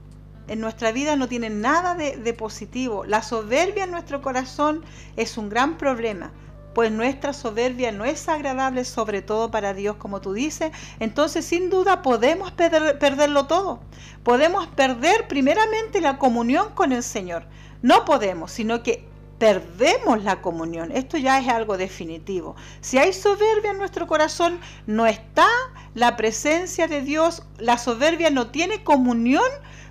En 0.47 0.61
nuestra 0.61 0.93
vida 0.93 1.17
no 1.17 1.27
tiene 1.27 1.49
nada 1.49 1.95
de, 1.95 2.17
de 2.17 2.35
positivo. 2.35 3.05
La 3.07 3.23
soberbia 3.23 3.85
en 3.85 3.91
nuestro 3.91 4.21
corazón 4.21 4.85
es 5.17 5.39
un 5.39 5.49
gran 5.49 5.79
problema 5.79 6.33
pues 6.75 6.91
nuestra 6.91 7.33
soberbia 7.33 7.93
no 7.93 8.05
es 8.05 8.29
agradable, 8.29 8.85
sobre 8.85 9.23
todo 9.23 9.51
para 9.51 9.73
Dios, 9.73 9.97
como 9.97 10.21
tú 10.21 10.33
dices, 10.33 10.73
entonces 10.99 11.45
sin 11.47 11.71
duda 11.71 12.03
podemos 12.03 12.51
perder, 12.51 12.99
perderlo 12.99 13.47
todo. 13.47 13.81
Podemos 14.25 14.67
perder 14.67 15.29
primeramente 15.29 16.01
la 16.01 16.19
comunión 16.19 16.71
con 16.75 16.93
el 16.93 17.03
Señor. 17.03 17.47
No 17.81 18.05
podemos, 18.05 18.51
sino 18.51 18.83
que 18.83 19.07
perdemos 19.45 20.25
la 20.25 20.41
comunión. 20.41 20.91
Esto 20.91 21.19
ya 21.19 21.39
es 21.39 21.49
algo 21.49 21.77
definitivo. 21.77 22.57
Si 22.81 22.97
hay 22.97 23.13
soberbia 23.13 23.73
en 23.73 23.77
nuestro 23.77 24.07
corazón, 24.07 24.59
no 24.87 25.05
está 25.05 25.47
la 25.93 26.17
presencia 26.17 26.89
de 26.89 27.03
Dios. 27.03 27.43
La 27.59 27.77
soberbia 27.77 28.31
no 28.31 28.51
tiene 28.51 28.83
comunión 28.83 29.45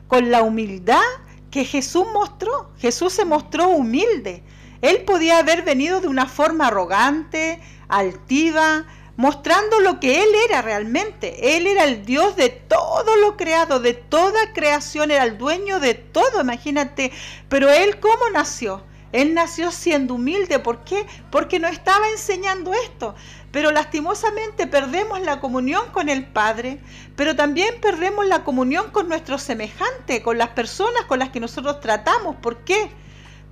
con 0.08 0.32
la 0.32 0.42
humildad 0.42 1.04
que 1.52 1.66
Jesús 1.66 2.08
mostró. 2.12 2.72
Jesús 2.80 3.14
se 3.14 3.26
mostró 3.26 3.68
humilde. 3.68 4.42
Él 4.82 5.04
podía 5.06 5.38
haber 5.38 5.62
venido 5.62 6.02
de 6.02 6.08
una 6.08 6.26
forma 6.26 6.70
arrogante, 6.70 7.62
altiva, 7.90 8.88
mostrando 9.18 9.82
lo 9.82 10.00
que 10.00 10.24
Él 10.24 10.30
era 10.50 10.64
realmente. 10.64 11.56
Él 11.58 11.68
era 11.68 11.84
el 11.84 12.06
Dios 12.06 12.36
de 12.36 12.50
todo 12.50 13.18
lo 13.18 13.38
creado, 13.38 13.80
de 13.80 13.94
toda 13.94 14.52
creación, 14.52 15.12
era 15.12 15.26
el 15.26 15.38
dueño 15.38 15.80
de 15.80 15.94
todo, 15.94 16.42
imagínate. 16.42 17.12
Pero 17.50 17.70
Él 17.70 18.00
cómo 18.00 18.32
nació? 18.34 18.82
Él 19.14 19.34
nació 19.34 19.72
siendo 19.72 20.16
humilde. 20.16 20.60
¿Por 20.60 20.84
qué? 20.84 21.06
Porque 21.32 21.60
no 21.60 21.70
estaba 21.70 22.10
enseñando 22.10 22.74
esto. 22.74 23.16
Pero 23.52 23.72
lastimosamente 23.72 24.68
perdemos 24.68 25.22
la 25.22 25.40
comunión 25.40 25.84
con 25.92 26.10
el 26.10 26.26
Padre, 26.26 26.80
pero 27.16 27.36
también 27.36 27.80
perdemos 27.80 28.26
la 28.26 28.44
comunión 28.44 28.90
con 28.92 29.08
nuestro 29.08 29.38
semejante, 29.38 30.24
con 30.24 30.40
las 30.40 30.50
personas 30.50 31.06
con 31.06 31.20
las 31.20 31.30
que 31.30 31.40
nosotros 31.40 31.80
tratamos. 31.80 32.36
¿Por 32.38 32.66
qué? 32.66 32.92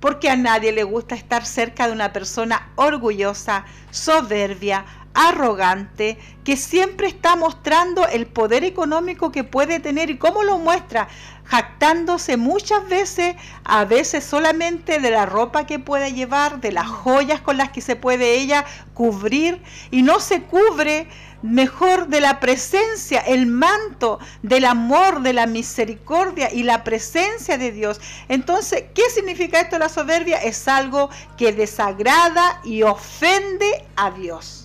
Porque 0.00 0.28
a 0.28 0.36
nadie 0.36 0.72
le 0.72 0.82
gusta 0.82 1.14
estar 1.14 1.46
cerca 1.46 1.86
de 1.86 1.92
una 1.92 2.12
persona 2.12 2.72
orgullosa, 2.74 3.64
soberbia, 3.92 4.84
arrogante, 5.14 6.18
que 6.44 6.56
siempre 6.56 7.06
está 7.06 7.36
mostrando 7.36 8.06
el 8.08 8.26
poder 8.26 8.64
económico 8.64 9.30
que 9.32 9.44
puede 9.44 9.80
tener 9.80 10.10
y 10.10 10.18
cómo 10.18 10.42
lo 10.42 10.58
muestra, 10.58 11.08
jactándose 11.44 12.36
muchas 12.36 12.88
veces, 12.88 13.36
a 13.64 13.84
veces 13.84 14.24
solamente 14.24 15.00
de 15.00 15.10
la 15.10 15.26
ropa 15.26 15.66
que 15.66 15.78
puede 15.78 16.12
llevar, 16.12 16.60
de 16.60 16.72
las 16.72 16.86
joyas 16.86 17.40
con 17.40 17.56
las 17.56 17.70
que 17.70 17.80
se 17.80 17.96
puede 17.96 18.36
ella 18.36 18.64
cubrir 18.94 19.62
y 19.90 20.02
no 20.02 20.20
se 20.20 20.42
cubre 20.42 21.08
mejor 21.42 22.06
de 22.06 22.20
la 22.20 22.40
presencia, 22.40 23.20
el 23.20 23.46
manto 23.46 24.18
del 24.42 24.64
amor, 24.64 25.22
de 25.22 25.32
la 25.32 25.46
misericordia 25.46 26.52
y 26.52 26.62
la 26.62 26.84
presencia 26.84 27.58
de 27.58 27.72
Dios. 27.72 28.00
Entonces, 28.28 28.84
¿qué 28.94 29.10
significa 29.10 29.60
esto 29.60 29.78
la 29.78 29.88
soberbia? 29.88 30.38
Es 30.38 30.68
algo 30.68 31.10
que 31.36 31.52
desagrada 31.52 32.60
y 32.64 32.82
ofende 32.82 33.84
a 33.96 34.10
Dios. 34.10 34.61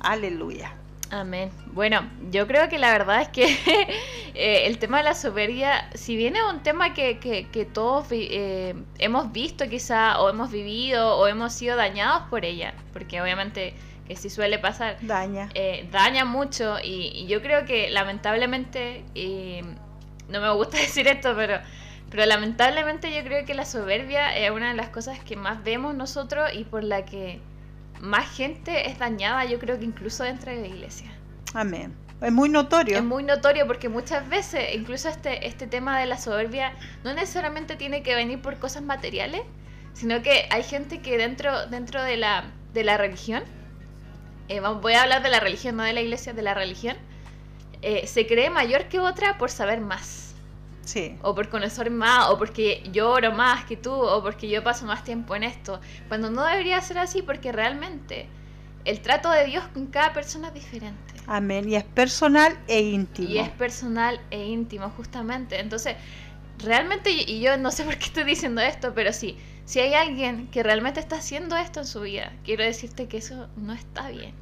Aleluya. 0.00 0.72
Amén. 1.10 1.50
Bueno, 1.72 2.06
yo 2.30 2.46
creo 2.46 2.68
que 2.68 2.78
la 2.78 2.92
verdad 2.92 3.22
es 3.22 3.28
que 3.28 3.44
eh, 4.34 4.66
el 4.66 4.78
tema 4.78 4.98
de 4.98 5.04
la 5.04 5.14
soberbia, 5.14 5.88
si 5.94 6.16
bien 6.16 6.36
es 6.36 6.42
un 6.42 6.62
tema 6.62 6.92
que, 6.92 7.18
que, 7.18 7.64
todos 7.64 8.08
eh, 8.10 8.74
hemos 8.98 9.32
visto 9.32 9.68
quizá, 9.68 10.20
o 10.20 10.28
hemos 10.28 10.50
vivido, 10.50 11.16
o 11.16 11.26
hemos 11.26 11.52
sido 11.52 11.76
dañados 11.76 12.24
por 12.28 12.44
ella, 12.44 12.74
porque 12.92 13.20
obviamente 13.22 13.74
que 14.06 14.16
sí 14.16 14.30
suele 14.30 14.58
pasar. 14.58 14.96
Daña. 15.00 15.48
Eh, 15.54 15.88
daña 15.90 16.24
mucho 16.24 16.76
y, 16.82 17.26
yo 17.26 17.42
creo 17.42 17.64
que 17.64 17.90
lamentablemente, 17.90 19.04
no 20.28 20.40
me 20.40 20.52
gusta 20.52 20.76
decir 20.78 21.08
esto, 21.08 21.34
pero, 21.36 21.58
pero 22.10 22.26
lamentablemente 22.26 23.14
yo 23.14 23.22
creo 23.24 23.46
que 23.46 23.54
la 23.54 23.64
soberbia 23.64 24.36
es 24.36 24.50
una 24.50 24.70
de 24.70 24.76
las 24.76 24.90
cosas 24.90 25.18
que 25.20 25.36
más 25.36 25.64
vemos 25.64 25.94
nosotros 25.94 26.50
y 26.52 26.64
por 26.64 26.84
la 26.84 27.06
que 27.06 27.40
más 28.00 28.30
gente 28.30 28.88
es 28.88 28.98
dañada, 28.98 29.44
yo 29.44 29.58
creo 29.58 29.78
que 29.78 29.84
incluso 29.84 30.24
dentro 30.24 30.50
de 30.50 30.60
la 30.60 30.66
iglesia. 30.66 31.10
Amén. 31.54 31.94
Es 32.20 32.32
muy 32.32 32.48
notorio. 32.48 32.98
Es 32.98 33.04
muy 33.04 33.22
notorio 33.22 33.66
porque 33.66 33.88
muchas 33.88 34.28
veces, 34.28 34.74
incluso 34.74 35.08
este, 35.08 35.46
este 35.46 35.66
tema 35.66 35.98
de 36.00 36.06
la 36.06 36.18
soberbia, 36.18 36.72
no 37.04 37.14
necesariamente 37.14 37.76
tiene 37.76 38.02
que 38.02 38.14
venir 38.14 38.40
por 38.42 38.58
cosas 38.58 38.82
materiales, 38.82 39.42
sino 39.92 40.20
que 40.22 40.48
hay 40.50 40.64
gente 40.64 41.00
que 41.00 41.16
dentro, 41.16 41.66
dentro 41.68 42.02
de, 42.02 42.16
la, 42.16 42.44
de 42.72 42.84
la 42.84 42.96
religión, 42.96 43.44
eh, 44.48 44.60
voy 44.60 44.94
a 44.94 45.02
hablar 45.02 45.22
de 45.22 45.28
la 45.28 45.40
religión, 45.40 45.76
no 45.76 45.84
de 45.84 45.92
la 45.92 46.00
iglesia, 46.00 46.32
de 46.32 46.42
la 46.42 46.54
religión, 46.54 46.96
eh, 47.82 48.06
se 48.06 48.26
cree 48.26 48.50
mayor 48.50 48.86
que 48.86 48.98
otra 48.98 49.38
por 49.38 49.50
saber 49.50 49.80
más. 49.80 50.27
O 51.22 51.34
por 51.34 51.48
conocer 51.48 51.90
más, 51.90 52.30
o 52.30 52.38
porque 52.38 52.82
yo 52.92 53.10
oro 53.10 53.32
más 53.32 53.64
que 53.64 53.76
tú, 53.76 53.92
o 53.92 54.22
porque 54.22 54.48
yo 54.48 54.62
paso 54.62 54.86
más 54.86 55.04
tiempo 55.04 55.36
en 55.36 55.44
esto. 55.44 55.80
Cuando 56.08 56.30
no 56.30 56.44
debería 56.44 56.80
ser 56.80 56.98
así, 56.98 57.22
porque 57.22 57.52
realmente 57.52 58.26
el 58.84 59.00
trato 59.00 59.30
de 59.30 59.44
Dios 59.44 59.64
con 59.74 59.86
cada 59.86 60.12
persona 60.12 60.48
es 60.48 60.54
diferente. 60.54 61.14
Amén. 61.26 61.68
Y 61.68 61.74
es 61.74 61.84
personal 61.84 62.58
e 62.68 62.80
íntimo. 62.80 63.28
Y 63.28 63.38
es 63.38 63.50
personal 63.50 64.20
e 64.30 64.46
íntimo, 64.46 64.90
justamente. 64.96 65.60
Entonces, 65.60 65.96
realmente, 66.58 67.10
y 67.10 67.40
yo 67.40 67.56
no 67.58 67.70
sé 67.70 67.84
por 67.84 67.98
qué 67.98 68.06
estoy 68.06 68.24
diciendo 68.24 68.60
esto, 68.60 68.92
pero 68.94 69.12
sí, 69.12 69.36
si 69.64 69.80
hay 69.80 69.92
alguien 69.94 70.48
que 70.48 70.62
realmente 70.62 71.00
está 71.00 71.16
haciendo 71.16 71.56
esto 71.56 71.80
en 71.80 71.86
su 71.86 72.00
vida, 72.00 72.32
quiero 72.44 72.64
decirte 72.64 73.08
que 73.08 73.18
eso 73.18 73.48
no 73.56 73.74
está 73.74 74.08
bien. 74.08 74.32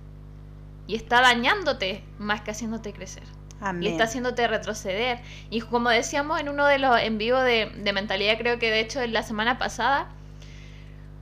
Y 0.87 0.95
está 0.95 1.21
dañándote 1.21 2.05
más 2.19 2.43
que 2.43 2.53
haciéndote 2.53 2.93
crecer. 2.93 3.25
Y 3.81 3.89
está 3.89 4.05
haciéndote 4.05 4.47
retroceder. 4.47 5.21
Y 5.51 5.61
como 5.63 5.89
decíamos 5.89 6.41
en 6.41 6.49
uno 6.49 6.67
de 6.67 6.79
los 6.79 6.99
en 7.01 7.19
vivo 7.19 7.39
de, 7.39 7.71
mentalidad, 7.95 8.37
creo 8.39 8.59
que 8.59 8.71
de 8.71 8.81
hecho 8.81 9.01
en 9.01 9.13
la 9.13 9.23
semana 9.23 9.59
pasada, 9.59 10.09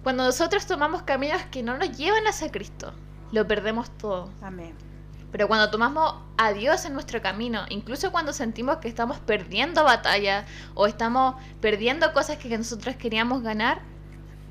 cuando 0.03 0.25
nosotros 0.25 0.67
tomamos 0.67 1.03
caminos 1.03 1.43
que 1.51 1.63
no 1.63 1.79
nos 1.79 1.97
llevan 1.97 2.27
hacia 2.27 2.51
Cristo, 2.51 2.93
lo 3.33 3.47
perdemos 3.47 3.91
todo. 3.97 4.31
Amén. 4.43 4.75
Pero 5.31 5.49
cuando 5.49 5.71
tomamos 5.71 6.15
a 6.37 6.53
Dios 6.53 6.85
en 6.85 6.93
nuestro 6.93 7.21
camino, 7.23 7.65
incluso 7.69 8.13
cuando 8.13 8.33
sentimos 8.33 8.77
que 8.77 8.89
estamos 8.89 9.19
perdiendo 9.19 9.83
batalla 9.83 10.45
o 10.75 10.87
estamos 10.87 11.37
perdiendo 11.61 12.13
cosas 12.13 12.37
que 12.37 12.57
nosotros 12.57 12.97
queríamos 12.97 13.43
ganar, 13.43 13.81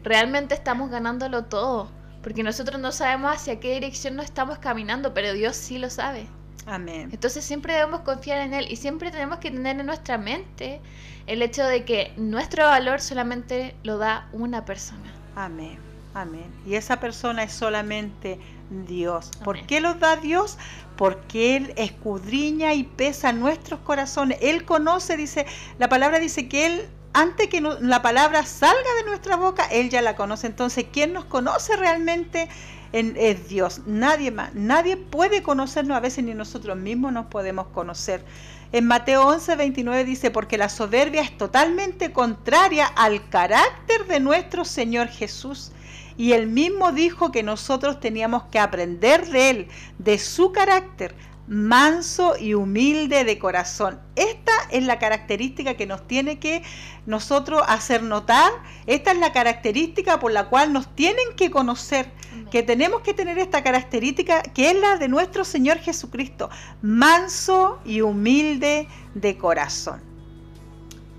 realmente 0.03 0.55
estamos 0.55 0.89
ganándolo 0.89 1.45
todo. 1.45 1.89
Porque 2.21 2.43
nosotros 2.43 2.79
no 2.79 2.91
sabemos 2.91 3.35
hacia 3.35 3.59
qué 3.59 3.73
dirección 3.73 4.15
nos 4.15 4.25
estamos 4.25 4.57
caminando, 4.57 5.13
pero 5.13 5.33
Dios 5.33 5.55
sí 5.55 5.77
lo 5.77 5.89
sabe. 5.89 6.27
Amén. 6.65 7.09
Entonces 7.11 7.43
siempre 7.43 7.73
debemos 7.73 8.01
confiar 8.01 8.39
en 8.39 8.53
Él 8.53 8.67
y 8.69 8.77
siempre 8.77 9.11
tenemos 9.11 9.39
que 9.39 9.51
tener 9.51 9.79
en 9.79 9.85
nuestra 9.85 10.17
mente 10.17 10.81
el 11.27 11.41
hecho 11.41 11.65
de 11.65 11.85
que 11.85 12.13
nuestro 12.17 12.65
valor 12.65 13.01
solamente 13.01 13.75
lo 13.83 13.97
da 13.97 14.27
una 14.31 14.65
persona. 14.65 15.13
Amén. 15.35 15.77
Amén. 16.13 16.45
Y 16.65 16.75
esa 16.75 16.99
persona 16.99 17.43
es 17.43 17.53
solamente 17.53 18.39
Dios. 18.87 19.31
¿Por 19.43 19.65
qué 19.65 19.81
lo 19.81 19.95
da 19.95 20.15
Dios? 20.15 20.57
Porque 20.95 21.55
Él 21.55 21.73
escudriña 21.75 22.73
y 22.75 22.83
pesa 22.83 23.33
nuestros 23.33 23.79
corazones. 23.79 24.37
Él 24.41 24.63
conoce, 24.63 25.17
dice, 25.17 25.47
la 25.79 25.89
palabra 25.89 26.19
dice 26.19 26.47
que 26.47 26.67
Él, 26.67 26.87
antes 27.13 27.47
que 27.47 27.61
la 27.61 28.01
palabra 28.03 28.45
salga 28.45 28.93
de 28.99 29.09
nuestra 29.09 29.37
boca, 29.37 29.65
Él 29.65 29.89
ya 29.89 30.03
la 30.03 30.15
conoce. 30.15 30.45
Entonces, 30.45 30.85
¿quién 30.91 31.13
nos 31.13 31.25
conoce 31.25 31.75
realmente? 31.77 32.47
Es 32.93 33.49
Dios, 33.49 33.81
nadie 33.87 34.31
más. 34.31 34.53
Nadie 34.53 34.97
puede 34.97 35.41
conocernos, 35.41 35.97
a 35.97 35.99
veces 35.99 36.23
ni 36.23 36.33
nosotros 36.33 36.77
mismos 36.77 37.11
nos 37.11 37.25
podemos 37.25 37.67
conocer. 37.67 38.23
En 38.71 38.85
Mateo 38.85 39.27
11, 39.27 39.55
29 39.55 40.05
dice, 40.05 40.31
porque 40.31 40.57
la 40.57 40.69
soberbia 40.69 41.21
es 41.21 41.37
totalmente 41.37 42.13
contraria 42.13 42.85
al 42.85 43.27
carácter 43.29 44.05
de 44.07 44.19
nuestro 44.19 44.63
Señor 44.63 45.07
Jesús. 45.07 45.71
Y 46.17 46.33
él 46.33 46.47
mismo 46.47 46.91
dijo 46.91 47.31
que 47.31 47.41
nosotros 47.41 47.99
teníamos 47.99 48.43
que 48.45 48.59
aprender 48.59 49.27
de 49.27 49.49
él, 49.49 49.67
de 49.97 50.19
su 50.19 50.51
carácter, 50.51 51.15
manso 51.47 52.37
y 52.37 52.53
humilde 52.53 53.23
de 53.23 53.39
corazón. 53.39 53.99
Esta 54.15 54.51
es 54.71 54.83
la 54.83 54.99
característica 54.99 55.75
que 55.75 55.85
nos 55.85 56.07
tiene 56.07 56.39
que 56.39 56.63
nosotros 57.05 57.61
hacer 57.67 58.03
notar. 58.03 58.51
Esta 58.87 59.11
es 59.11 59.17
la 59.17 59.33
característica 59.33 60.19
por 60.19 60.31
la 60.31 60.49
cual 60.49 60.71
nos 60.73 60.93
tienen 60.95 61.35
que 61.35 61.51
conocer, 61.51 62.11
que 62.51 62.63
tenemos 62.63 63.01
que 63.01 63.13
tener 63.13 63.37
esta 63.37 63.63
característica 63.63 64.41
que 64.41 64.71
es 64.71 64.79
la 64.79 64.97
de 64.97 65.07
nuestro 65.07 65.43
Señor 65.43 65.79
Jesucristo, 65.79 66.49
manso 66.81 67.79
y 67.85 68.01
humilde 68.01 68.87
de 69.13 69.37
corazón. 69.37 70.12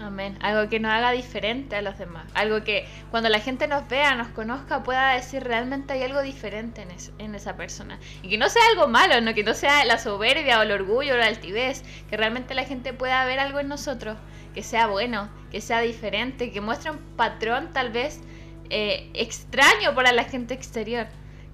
Amén. 0.04 0.36
Algo 0.42 0.68
que 0.68 0.80
nos 0.80 0.92
haga 0.92 1.12
diferente 1.12 1.76
a 1.76 1.80
los 1.80 1.96
demás. 1.96 2.26
Algo 2.34 2.62
que 2.62 2.86
cuando 3.10 3.30
la 3.30 3.40
gente 3.40 3.66
nos 3.66 3.88
vea, 3.88 4.14
nos 4.14 4.28
conozca, 4.28 4.82
pueda 4.82 5.14
decir 5.14 5.42
realmente 5.42 5.94
hay 5.94 6.02
algo 6.02 6.20
diferente 6.20 6.86
en, 7.16 7.34
esa 7.34 7.56
persona. 7.56 7.98
Y 8.22 8.28
que 8.28 8.36
no 8.36 8.50
sea 8.50 8.60
algo 8.72 8.86
malo, 8.86 9.18
¿no? 9.22 9.32
que 9.32 9.42
no 9.42 9.54
sea 9.54 9.82
la 9.86 9.96
soberbia 9.96 10.58
o 10.58 10.62
el 10.62 10.72
orgullo 10.72 11.14
o 11.14 11.16
la 11.16 11.24
altivez. 11.24 11.82
Que 12.10 12.18
realmente 12.18 12.54
la 12.54 12.64
gente 12.64 12.92
pueda 12.92 13.24
ver 13.24 13.38
algo 13.38 13.60
en 13.60 13.68
nosotros 13.68 14.18
que 14.54 14.62
sea 14.62 14.88
bueno, 14.88 15.30
que 15.50 15.62
sea 15.62 15.80
diferente, 15.80 16.52
que 16.52 16.60
muestre 16.60 16.90
un 16.90 16.98
patrón 17.16 17.70
tal 17.72 17.90
vez 17.90 18.20
eh, 18.68 19.10
extraño 19.14 19.94
para 19.94 20.12
la 20.12 20.24
gente 20.24 20.52
exterior. 20.52 21.06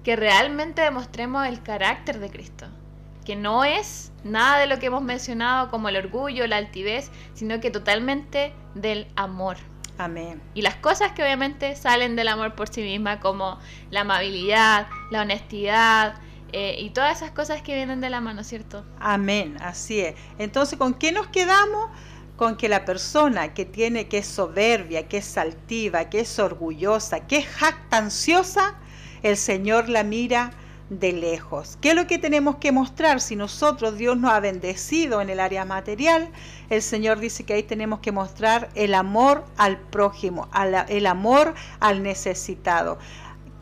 Que 0.03 0.17
realmente 0.17 0.81
demostremos 0.81 1.47
el 1.47 1.63
carácter 1.63 2.19
de 2.19 2.29
Cristo 2.29 2.67
que 3.31 3.37
no 3.37 3.63
es 3.63 4.11
nada 4.25 4.59
de 4.59 4.67
lo 4.67 4.77
que 4.77 4.87
hemos 4.87 5.03
mencionado 5.03 5.71
como 5.71 5.87
el 5.87 5.95
orgullo, 5.95 6.45
la 6.47 6.57
altivez, 6.57 7.09
sino 7.33 7.61
que 7.61 7.71
totalmente 7.71 8.51
del 8.75 9.07
amor. 9.15 9.55
Amén. 9.97 10.41
Y 10.53 10.63
las 10.63 10.75
cosas 10.75 11.13
que 11.13 11.23
obviamente 11.23 11.77
salen 11.77 12.17
del 12.17 12.27
amor 12.27 12.55
por 12.55 12.67
sí 12.67 12.81
misma, 12.81 13.21
como 13.21 13.57
la 13.89 14.01
amabilidad, 14.01 14.87
la 15.11 15.21
honestidad, 15.21 16.15
eh, 16.51 16.75
y 16.77 16.89
todas 16.89 17.21
esas 17.21 17.31
cosas 17.31 17.61
que 17.61 17.73
vienen 17.73 18.01
de 18.01 18.09
la 18.09 18.19
mano, 18.19 18.43
¿cierto? 18.43 18.83
Amén, 18.99 19.55
así 19.61 20.01
es. 20.01 20.15
Entonces, 20.37 20.77
¿con 20.77 20.93
qué 20.93 21.13
nos 21.13 21.27
quedamos? 21.27 21.89
con 22.35 22.57
que 22.57 22.67
la 22.67 22.85
persona 22.85 23.53
que 23.53 23.65
tiene 23.65 24.07
que 24.07 24.17
es 24.17 24.25
soberbia, 24.25 25.07
que 25.07 25.17
es 25.17 25.37
altiva, 25.37 26.09
que 26.09 26.21
es 26.21 26.39
orgullosa, 26.39 27.27
que 27.27 27.37
es 27.37 27.45
jactanciosa, 27.45 28.79
el 29.21 29.37
Señor 29.37 29.89
la 29.89 30.03
mira 30.03 30.51
de 30.91 31.13
lejos. 31.13 31.77
¿Qué 31.79 31.91
es 31.91 31.95
lo 31.95 32.05
que 32.05 32.17
tenemos 32.17 32.57
que 32.57 32.73
mostrar? 32.73 33.21
Si 33.21 33.37
nosotros 33.37 33.97
Dios 33.97 34.17
nos 34.17 34.33
ha 34.33 34.41
bendecido 34.41 35.21
en 35.21 35.29
el 35.29 35.39
área 35.39 35.63
material, 35.63 36.29
el 36.69 36.81
Señor 36.81 37.19
dice 37.19 37.45
que 37.45 37.53
ahí 37.53 37.63
tenemos 37.63 38.01
que 38.01 38.11
mostrar 38.11 38.69
el 38.75 38.93
amor 38.93 39.45
al 39.55 39.79
prójimo, 39.79 40.49
el 40.89 41.05
amor 41.07 41.55
al 41.79 42.03
necesitado. 42.03 42.99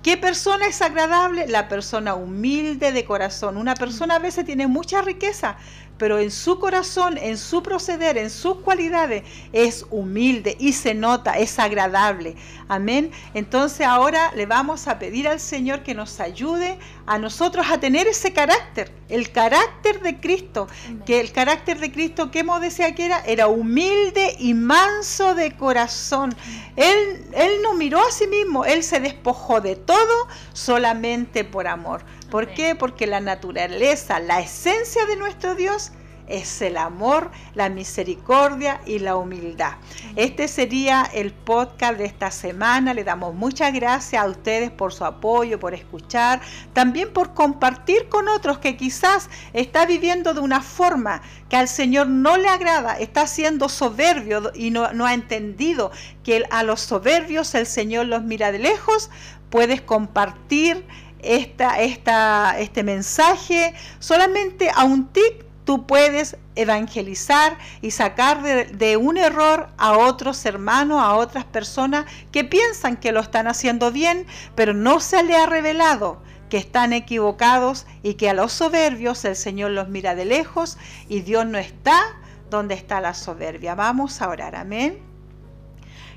¿Qué 0.02 0.18
persona 0.18 0.65
es 0.65 0.82
agradable? 0.82 1.48
La 1.48 1.68
persona 1.68 2.15
humilde 2.15 2.92
de 2.92 3.06
corazón. 3.06 3.58
Una 3.58 3.76
persona 3.76 4.15
a 4.15 4.20
veces 4.20 4.44
tiene 4.46 4.65
mucha 4.65 5.02
riqueza, 5.04 5.58
pero 6.00 6.18
en 6.18 6.32
su 6.32 6.58
corazón, 6.58 7.18
en 7.18 7.38
su 7.38 7.62
proceder, 7.62 8.18
en 8.18 8.30
sus 8.30 8.56
cualidades, 8.62 9.24
es 9.54 9.86
humilde 9.92 10.56
y 10.58 10.74
se 10.74 10.96
nota, 10.96 11.38
es 11.38 11.60
agradable. 11.60 12.36
Amén. 12.70 13.12
Entonces 13.34 13.86
ahora 13.86 14.32
le 14.36 14.46
vamos 14.46 14.88
a 14.88 14.98
pedir 14.98 15.28
al 15.28 15.40
Señor 15.40 15.84
que 15.84 15.94
nos 15.94 16.20
ayude 16.20 16.80
a 17.06 17.20
nosotros 17.20 17.68
a 17.70 17.80
tener 17.80 18.08
ese 18.08 18.32
carácter, 18.32 18.92
el 19.10 19.32
carácter 19.32 20.02
de 20.02 20.20
Cristo, 20.20 20.68
que 21.06 21.20
el 21.20 21.32
carácter 21.32 21.80
de 21.80 21.92
Cristo 21.92 22.32
que 22.32 22.40
hemos 22.40 22.62
decía 22.62 22.96
que 22.96 23.06
era, 23.06 23.20
era 23.26 23.48
humilde 23.48 24.38
y 24.40 24.54
manso 24.54 25.36
de 25.36 25.52
corazón. 25.58 26.34
Él, 26.78 27.26
él 27.34 27.62
no 27.62 27.74
miró 27.74 28.00
a 28.00 28.12
sí 28.12 28.28
mismo, 28.28 28.64
él 28.64 28.84
se 28.84 29.02
despojó 29.02 29.60
de 29.60 29.76
todo 29.76 30.28
solamente 30.54 31.44
por 31.44 31.68
amor. 31.68 32.04
¿Por 32.30 32.54
qué? 32.54 32.76
Porque 32.76 33.08
la 33.08 33.22
naturaleza, 33.22 34.20
la 34.20 34.39
esencia 34.39 35.06
de 35.06 35.15
nuestro 35.15 35.56
Dios 35.56 35.92
es 36.30 36.62
el 36.62 36.78
amor, 36.78 37.32
la 37.56 37.70
misericordia 37.70 38.82
y 38.86 39.00
la 39.00 39.15
humildad. 39.15 39.74
Este 40.15 40.48
sería 40.48 41.10
el 41.13 41.34
podcast 41.34 41.98
de 41.98 42.06
esta 42.06 42.32
semana. 42.32 42.94
Le 42.94 43.04
damos 43.04 43.34
muchas 43.34 43.74
gracias 43.74 44.24
a 44.24 44.28
ustedes 44.28 44.70
por 44.70 44.94
su 44.94 45.04
apoyo, 45.04 45.60
por 45.60 45.74
escuchar, 45.74 46.39
también 46.74 47.12
por 47.12 47.34
compartir 47.34 48.08
con 48.10 48.28
otros 48.28 48.60
que 48.60 48.78
quizás 48.78 49.30
está 49.54 49.86
viviendo 49.86 50.34
de 50.34 50.39
una 50.39 50.62
forma 50.62 51.22
que 51.50 51.58
al 51.58 51.68
Señor 51.68 52.08
no 52.08 52.38
le 52.38 52.48
agrada, 52.48 53.00
está 53.00 53.26
siendo 53.26 53.68
soberbio 53.68 54.52
y 54.54 54.70
no, 54.70 54.86
ha 54.86 55.13
entendido 55.13 55.92
que 56.24 56.46
a 56.52 56.62
los 56.63 56.82
soberbios 56.82 57.56
el 57.56 57.65
Señor 57.65 58.06
los 58.06 58.24
mira 58.24 58.52
de 58.52 58.60
lejos. 58.60 59.10
Puedes 59.50 59.82
compartir 59.82 60.86
esta, 61.22 62.60
este 62.60 62.84
mensaje, 62.84 63.74
solamente 64.00 64.70
a 64.74 64.84
un 64.84 65.08
tic 65.08 65.46
tú 65.70 65.86
puedes 65.86 66.36
evangelizar 66.56 67.56
y 67.82 67.92
sacar 67.92 68.42
de, 68.42 68.98
un 68.98 69.18
error 69.18 69.70
a 69.78 69.98
otros 70.00 70.44
hermanos, 70.46 71.00
a 71.00 71.14
otras 71.14 71.46
personas 71.46 72.06
que 72.32 72.44
piensan 72.44 72.98
que 72.98 73.12
lo 73.12 73.20
están 73.20 73.48
haciendo 73.48 73.92
bien, 73.92 74.26
pero 74.56 74.74
no 74.74 75.00
se 75.00 75.22
le 75.22 75.36
ha 75.36 75.46
revelado 75.46 76.24
que 76.50 76.58
están 76.58 76.92
equivocados 76.92 77.86
y 78.02 78.16
que 78.16 78.32
a 78.32 78.34
los 78.34 78.52
soberbios 78.52 79.24
el 79.26 79.36
Señor 79.36 79.70
los 79.70 79.90
mira 79.90 80.16
de 80.16 80.26
lejos 80.26 80.80
y 81.08 81.22
Dios 81.22 81.46
no 81.46 81.60
está 81.60 82.02
donde 82.50 82.74
está 82.74 83.00
la 83.00 83.14
soberbia. 83.14 83.76
Vamos 83.76 84.24
a 84.24 84.30
orar, 84.30 84.56
amén. 84.56 85.09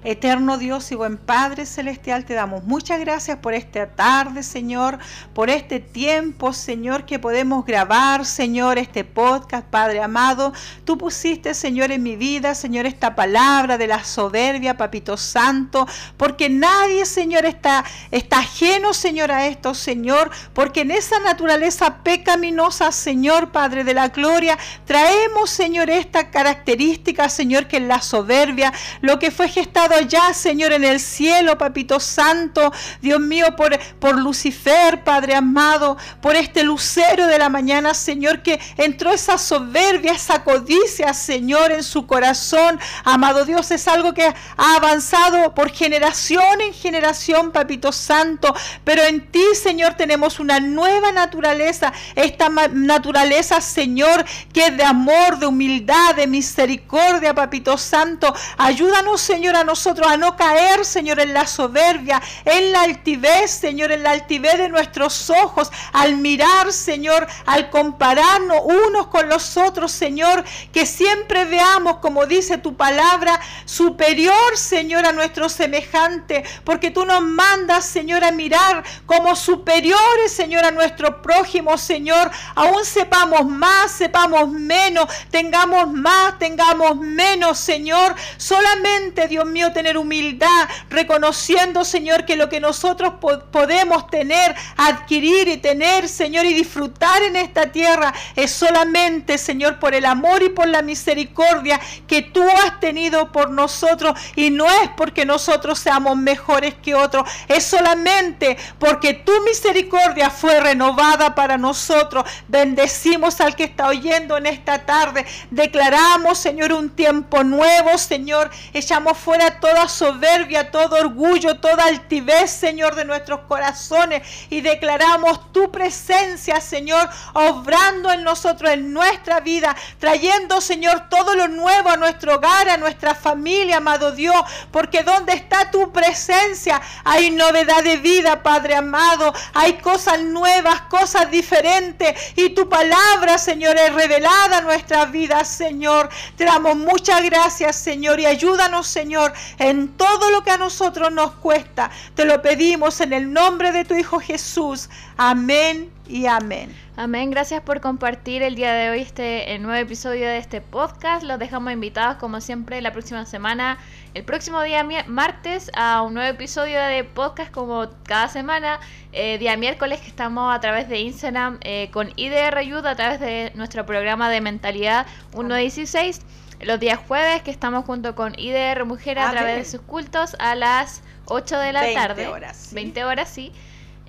Eterno 0.05 0.59
Dios 0.59 0.91
y 0.91 0.97
buen 0.97 1.17
Padre 1.17 1.65
Celestial, 1.65 2.25
te 2.25 2.35
damos 2.35 2.65
muchas 2.65 2.99
gracias 2.99 3.39
por 3.39 3.55
esta 3.55 3.87
tarde, 3.87 4.43
Señor, 4.43 4.99
por 5.33 5.49
este 5.49 5.79
tiempo, 5.79 6.53
Señor, 6.53 7.07
que 7.07 7.21
podemos 7.21 7.65
grabar, 7.65 8.27
Señor, 8.27 8.79
este 8.79 9.05
podcast, 9.05 9.65
Padre 9.69 10.03
amado. 10.03 10.53
Tú 10.85 10.99
pusiste, 10.99 11.55
Señor, 11.55 11.93
en 11.93 12.03
mi 12.03 12.17
vida, 12.17 12.57
Señor, 12.57 12.85
esta 12.85 13.15
palabra 13.15 13.79
de 13.79 13.87
la 13.87 14.03
soberbia, 14.03 14.77
Papito 14.77 15.17
Santo, 15.17 15.87
porque 16.17 16.49
nadie, 16.49 17.07
Señor, 17.07 17.45
está, 17.45 17.85
está 18.11 18.41
ajeno, 18.41 18.95
Señor, 18.95 19.31
a 19.31 19.47
esto, 19.47 19.73
Señor, 19.73 20.33
porque 20.53 20.81
en 20.81 20.91
esa 20.91 21.21
naturaleza 21.21 21.99
pecaminosa, 22.03 22.91
Señor, 22.91 23.53
Padre 23.53 23.85
de 23.85 23.95
la 23.95 24.09
Gloria, 24.09 24.59
traemos, 24.85 25.51
Señor, 25.51 25.91
esta 25.91 26.31
característica, 26.31 27.29
Señor, 27.29 27.69
que 27.69 27.77
es 27.77 27.85
la 27.85 28.03
soberbia, 28.03 28.73
lo 29.01 29.21
que 29.21 29.31
fue 29.31 29.49
gestado 29.49 29.92
ya, 30.01 30.33
Señor, 30.33 30.73
en 30.73 30.85
el 30.85 30.99
cielo, 30.99 31.59
Papito 31.59 32.01
Santo, 32.01 32.73
Dios 33.01 33.21
mío, 33.21 33.55
por, 33.57 33.79
por 33.99 34.19
Lucifer, 34.19 35.05
Padre 35.05 35.35
amado, 35.35 35.97
por 36.21 36.35
este 36.35 36.63
lucero 36.63 37.27
de 37.27 37.39
la 37.39 37.49
mañana, 37.49 37.95
Señor, 37.95 38.43
que 38.43 38.59
entró 38.77 39.13
esa 39.13 39.39
soberbia, 39.39 40.13
esa 40.13 40.43
codicia, 40.43 41.13
Señor, 41.15 41.73
en 41.73 41.83
su 41.83 42.07
corazón. 42.07 42.81
Amado 43.05 43.45
Dios, 43.45 43.71
es 43.71 43.87
algo 43.89 44.15
que 44.15 44.25
ha 44.25 44.77
avanzado 44.77 45.55
por 45.55 45.71
generación 45.71 46.61
en 46.61 46.73
generación, 46.73 47.53
Papito 47.53 47.93
Santo, 47.93 48.55
pero 48.85 49.03
en 49.03 49.31
ti, 49.31 49.45
Señor, 49.55 49.95
tenemos 49.95 50.41
una 50.41 50.61
nueva 50.61 51.13
naturaleza, 51.13 51.93
esta 52.15 52.49
naturaleza, 52.49 53.61
Señor, 53.61 54.25
que 54.53 54.67
es 54.67 54.77
de 54.77 54.85
amor, 54.85 55.39
de 55.39 55.47
humildad, 55.47 56.15
de 56.17 56.27
misericordia, 56.27 57.35
Papito 57.35 57.77
Santo. 57.77 58.35
Ayúdanos, 58.57 59.21
Señor, 59.21 59.57
a 59.57 59.65
nosotros 59.65 59.82
a 59.87 60.17
no 60.17 60.37
caer, 60.37 60.85
Señor, 60.85 61.19
en 61.21 61.35
la 61.35 61.47
soberbia, 61.47 62.23
en 62.45 62.73
la 62.73 62.83
altivez, 62.83 63.51
Señor, 63.51 63.91
en 63.91 64.03
la 64.03 64.13
altivez 64.13 64.59
de 64.59 64.69
nuestros 64.69 65.29
ojos, 65.31 65.71
al 65.93 66.17
mirar, 66.17 66.73
Señor, 66.73 67.27
al 67.47 67.69
compararnos 67.71 68.61
unos 68.65 69.09
con 69.09 69.29
los 69.29 69.57
otros, 69.57 69.91
Señor, 69.91 70.45
que 70.73 70.87
siempre 70.87 71.45
veamos, 71.47 71.97
como 71.97 72.27
dice 72.27 72.59
tu 72.59 72.77
palabra, 72.77 73.41
superior, 73.65 74.57
Señor, 74.57 75.05
a 75.05 75.13
nuestro 75.13 75.49
semejante, 75.49 76.45
porque 76.65 76.91
tú 76.91 77.05
nos 77.05 77.23
mandas, 77.23 77.85
Señor, 77.85 78.25
a 78.25 78.31
mirar 78.31 78.85
como 79.07 79.35
superiores, 79.35 80.33
Señor, 80.33 80.65
a 80.65 80.71
nuestro 80.71 81.23
prójimo, 81.23 81.77
Señor, 81.77 82.31
aún 82.55 82.85
sepamos 82.85 83.47
más, 83.47 83.91
sepamos 83.91 84.49
menos, 84.49 85.07
tengamos 85.31 85.93
más, 85.93 86.39
tengamos 86.39 86.97
menos, 86.97 87.59
Señor, 87.59 88.15
solamente, 88.37 89.27
Dios 89.27 89.45
mío, 89.45 89.72
tener 89.73 89.97
humildad, 89.99 90.69
reconociendo, 90.89 91.85
Señor, 91.85 92.25
que 92.25 92.37
lo 92.37 92.49
que 92.49 92.61
nosotros 92.61 93.15
podemos 93.51 94.09
tener, 94.09 94.55
adquirir 94.77 95.49
y 95.49 95.57
tener, 95.57 96.09
Señor, 96.09 96.45
y 96.45 96.55
disfrutar 96.55 97.23
en 97.23 97.37
esta 97.37 97.67
tierra 97.73 98.13
es 98.37 98.51
solamente, 98.51 99.39
Señor, 99.39 99.79
por 99.79 99.95
el 99.95 100.05
amor 100.05 100.43
y 100.43 100.49
por 100.49 100.69
la 100.69 100.83
misericordia 100.83 101.81
que 102.07 102.23
tú 102.23 102.43
has 102.43 102.81
tenido 102.81 103.33
por 103.33 103.51
nosotros. 103.51 104.19
Y 104.37 104.51
no 104.51 104.67
es 104.67 104.91
porque 104.97 105.25
nosotros 105.25 105.79
seamos 105.79 106.17
mejores 106.17 106.75
que 106.75 106.95
otros, 106.95 107.29
es 107.49 107.65
solamente 107.65 108.57
porque 108.79 109.15
tu 109.15 109.33
misericordia 109.45 110.31
fue 110.31 110.61
renovada 110.61 111.35
para 111.35 111.59
nosotros. 111.59 112.25
Bendecimos 112.49 113.41
al 113.41 113.57
que 113.57 113.65
está 113.65 113.89
oyendo 113.89 114.37
en 114.37 114.47
esta 114.47 114.85
tarde. 114.85 115.27
Declaramos, 115.51 116.39
Señor, 116.39 116.73
un 116.73 116.91
tiempo 116.91 117.45
nuevo, 117.45 117.97
Señor. 117.99 118.51
Echamos 118.73 119.19
fuera 119.19 119.52
toda 119.61 119.89
soberbia, 119.89 120.71
todo 120.71 120.97
orgullo, 120.97 121.59
toda 121.59 121.85
altivez, 121.85 122.51
Señor, 122.51 122.95
de 122.95 123.05
nuestros 123.05 123.41
corazones. 123.49 124.23
Y 124.51 124.61
declaramos 124.61 125.53
tu 125.53 125.71
presencia, 125.71 126.61
Señor, 126.61 127.09
obrando 127.35 128.11
en 128.13 128.23
nosotros, 128.23 128.71
en 128.71 128.93
nuestra 128.93 129.41
vida, 129.41 129.77
trayendo, 129.99 130.61
Señor, 130.61 131.09
todo 131.09 131.35
lo 131.35 131.49
nuevo 131.49 131.91
a 131.91 131.97
nuestro 131.97 132.37
hogar, 132.37 132.69
a 132.69 132.77
nuestra 132.77 133.15
familia, 133.15 133.79
amado 133.79 134.13
Dios. 134.13 134.37
Porque 134.71 135.03
donde 135.03 135.33
está 135.33 135.71
tu 135.71 135.93
presencia 135.93 136.81
hay 137.05 137.31
novedad 137.31 137.83
de 137.83 137.97
vida, 137.97 138.43
Padre 138.43 138.77
amado. 138.77 139.33
Hay 139.55 139.75
cosas 139.75 140.21
nuevas, 140.21 140.83
cosas 140.83 141.31
diferentes. 141.31 142.33
Y 142.37 142.51
tu 142.51 142.69
palabra, 142.69 143.39
Señor, 143.39 143.77
es 143.77 143.93
revelada 143.95 144.59
a 144.59 144.61
nuestra 144.61 145.07
vida, 145.07 145.45
Señor. 145.45 146.09
Te 146.37 146.45
damos 146.45 146.77
muchas 146.77 147.23
gracias, 147.23 147.77
Señor. 147.77 148.21
Y 148.21 148.27
ayúdanos, 148.27 148.87
Señor, 148.87 149.33
en 149.59 149.89
todo 149.89 150.31
lo 150.31 150.43
que 150.43 150.51
a 150.51 150.59
nosotros 150.59 151.13
nos 151.13 151.33
cuesta. 151.33 151.91
Te 152.15 152.25
lo 152.25 152.43
pedimos 152.43 153.01
en 153.01 153.13
el 153.13 153.33
nombre 153.33 153.73
de 153.73 153.85
tu 153.85 153.95
Hijo 153.95 154.21
Jesús. 154.21 154.89
Amén 155.17 155.91
y 156.09 156.27
amén. 156.27 156.75
Amén, 156.95 157.31
gracias 157.31 157.63
por 157.63 157.81
compartir 157.81 158.43
el 158.43 158.55
día 158.55 158.75
de 158.75 158.91
hoy 158.91 159.01
este 159.01 159.59
nuevo 159.61 159.81
episodio 159.81 160.27
de 160.27 160.37
este 160.37 160.61
podcast. 160.61 161.25
Los 161.25 161.39
dejamos 161.39 161.73
invitados 161.73 162.17
como 162.17 162.43
siempre 162.43 162.83
la 162.83 162.93
próxima 162.93 163.25
semana, 163.25 163.79
el 164.13 164.23
próximo 164.23 164.61
día 164.61 164.87
martes 165.07 165.71
a 165.75 166.03
un 166.03 166.13
nuevo 166.13 166.29
episodio 166.29 166.79
de 166.83 167.03
podcast 167.05 167.51
como 167.51 167.89
cada 168.03 168.29
semana. 168.29 168.79
Eh, 169.13 169.39
día 169.39 169.57
miércoles 169.57 170.01
que 170.01 170.09
estamos 170.09 170.55
a 170.55 170.61
través 170.61 170.87
de 170.91 171.01
Instagram 171.01 171.59
eh, 171.63 171.89
con 171.93 172.13
IDR 172.17 172.59
Ayuda 172.59 172.91
a 172.91 172.95
través 172.95 173.21
de 173.21 173.53
nuestro 173.55 173.87
programa 173.87 174.29
de 174.29 174.43
mentalidad 174.43 175.07
116 175.33 176.21
los 176.63 176.81
días 176.81 176.99
jueves, 177.07 177.43
que 177.43 177.51
estamos 177.51 177.85
junto 177.85 178.15
con 178.15 178.39
IDR 178.39 178.85
Mujer 178.85 179.19
a, 179.19 179.29
ah, 179.29 179.33
través 179.33 179.57
de 179.57 179.65
sus 179.65 179.81
cultos 179.81 180.37
a 180.39 180.55
las 180.55 181.03
8 181.27 181.59
de 181.59 181.73
la 181.73 181.81
20 181.83 182.01
tarde. 182.01 182.29
Horas, 182.29 182.57
¿sí? 182.57 182.75
20 182.75 183.05
horas, 183.05 183.29
sí. 183.29 183.53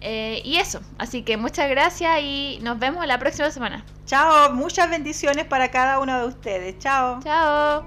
Eh, 0.02 0.42
y 0.44 0.58
eso, 0.58 0.82
así 0.98 1.22
que 1.22 1.38
muchas 1.38 1.70
gracias 1.70 2.20
y 2.22 2.60
nos 2.62 2.78
vemos 2.78 3.08
la 3.08 3.18
próxima 3.20 3.50
semana. 3.52 3.86
Chao, 4.06 4.54
muchas 4.54 4.90
bendiciones 4.90 5.46
para 5.46 5.72
cada 5.72 6.00
uno 6.00 6.20
de 6.20 6.28
ustedes. 6.28 6.78
Chao. 6.80 7.22
Chao. 7.24 7.86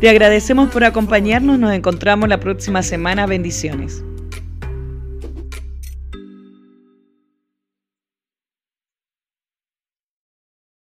Te 0.00 0.08
agradecemos 0.08 0.70
por 0.70 0.84
acompañarnos, 0.84 1.58
nos 1.58 1.72
encontramos 1.72 2.28
la 2.28 2.38
próxima 2.40 2.82
semana. 2.82 3.26
Bendiciones. 3.26 4.02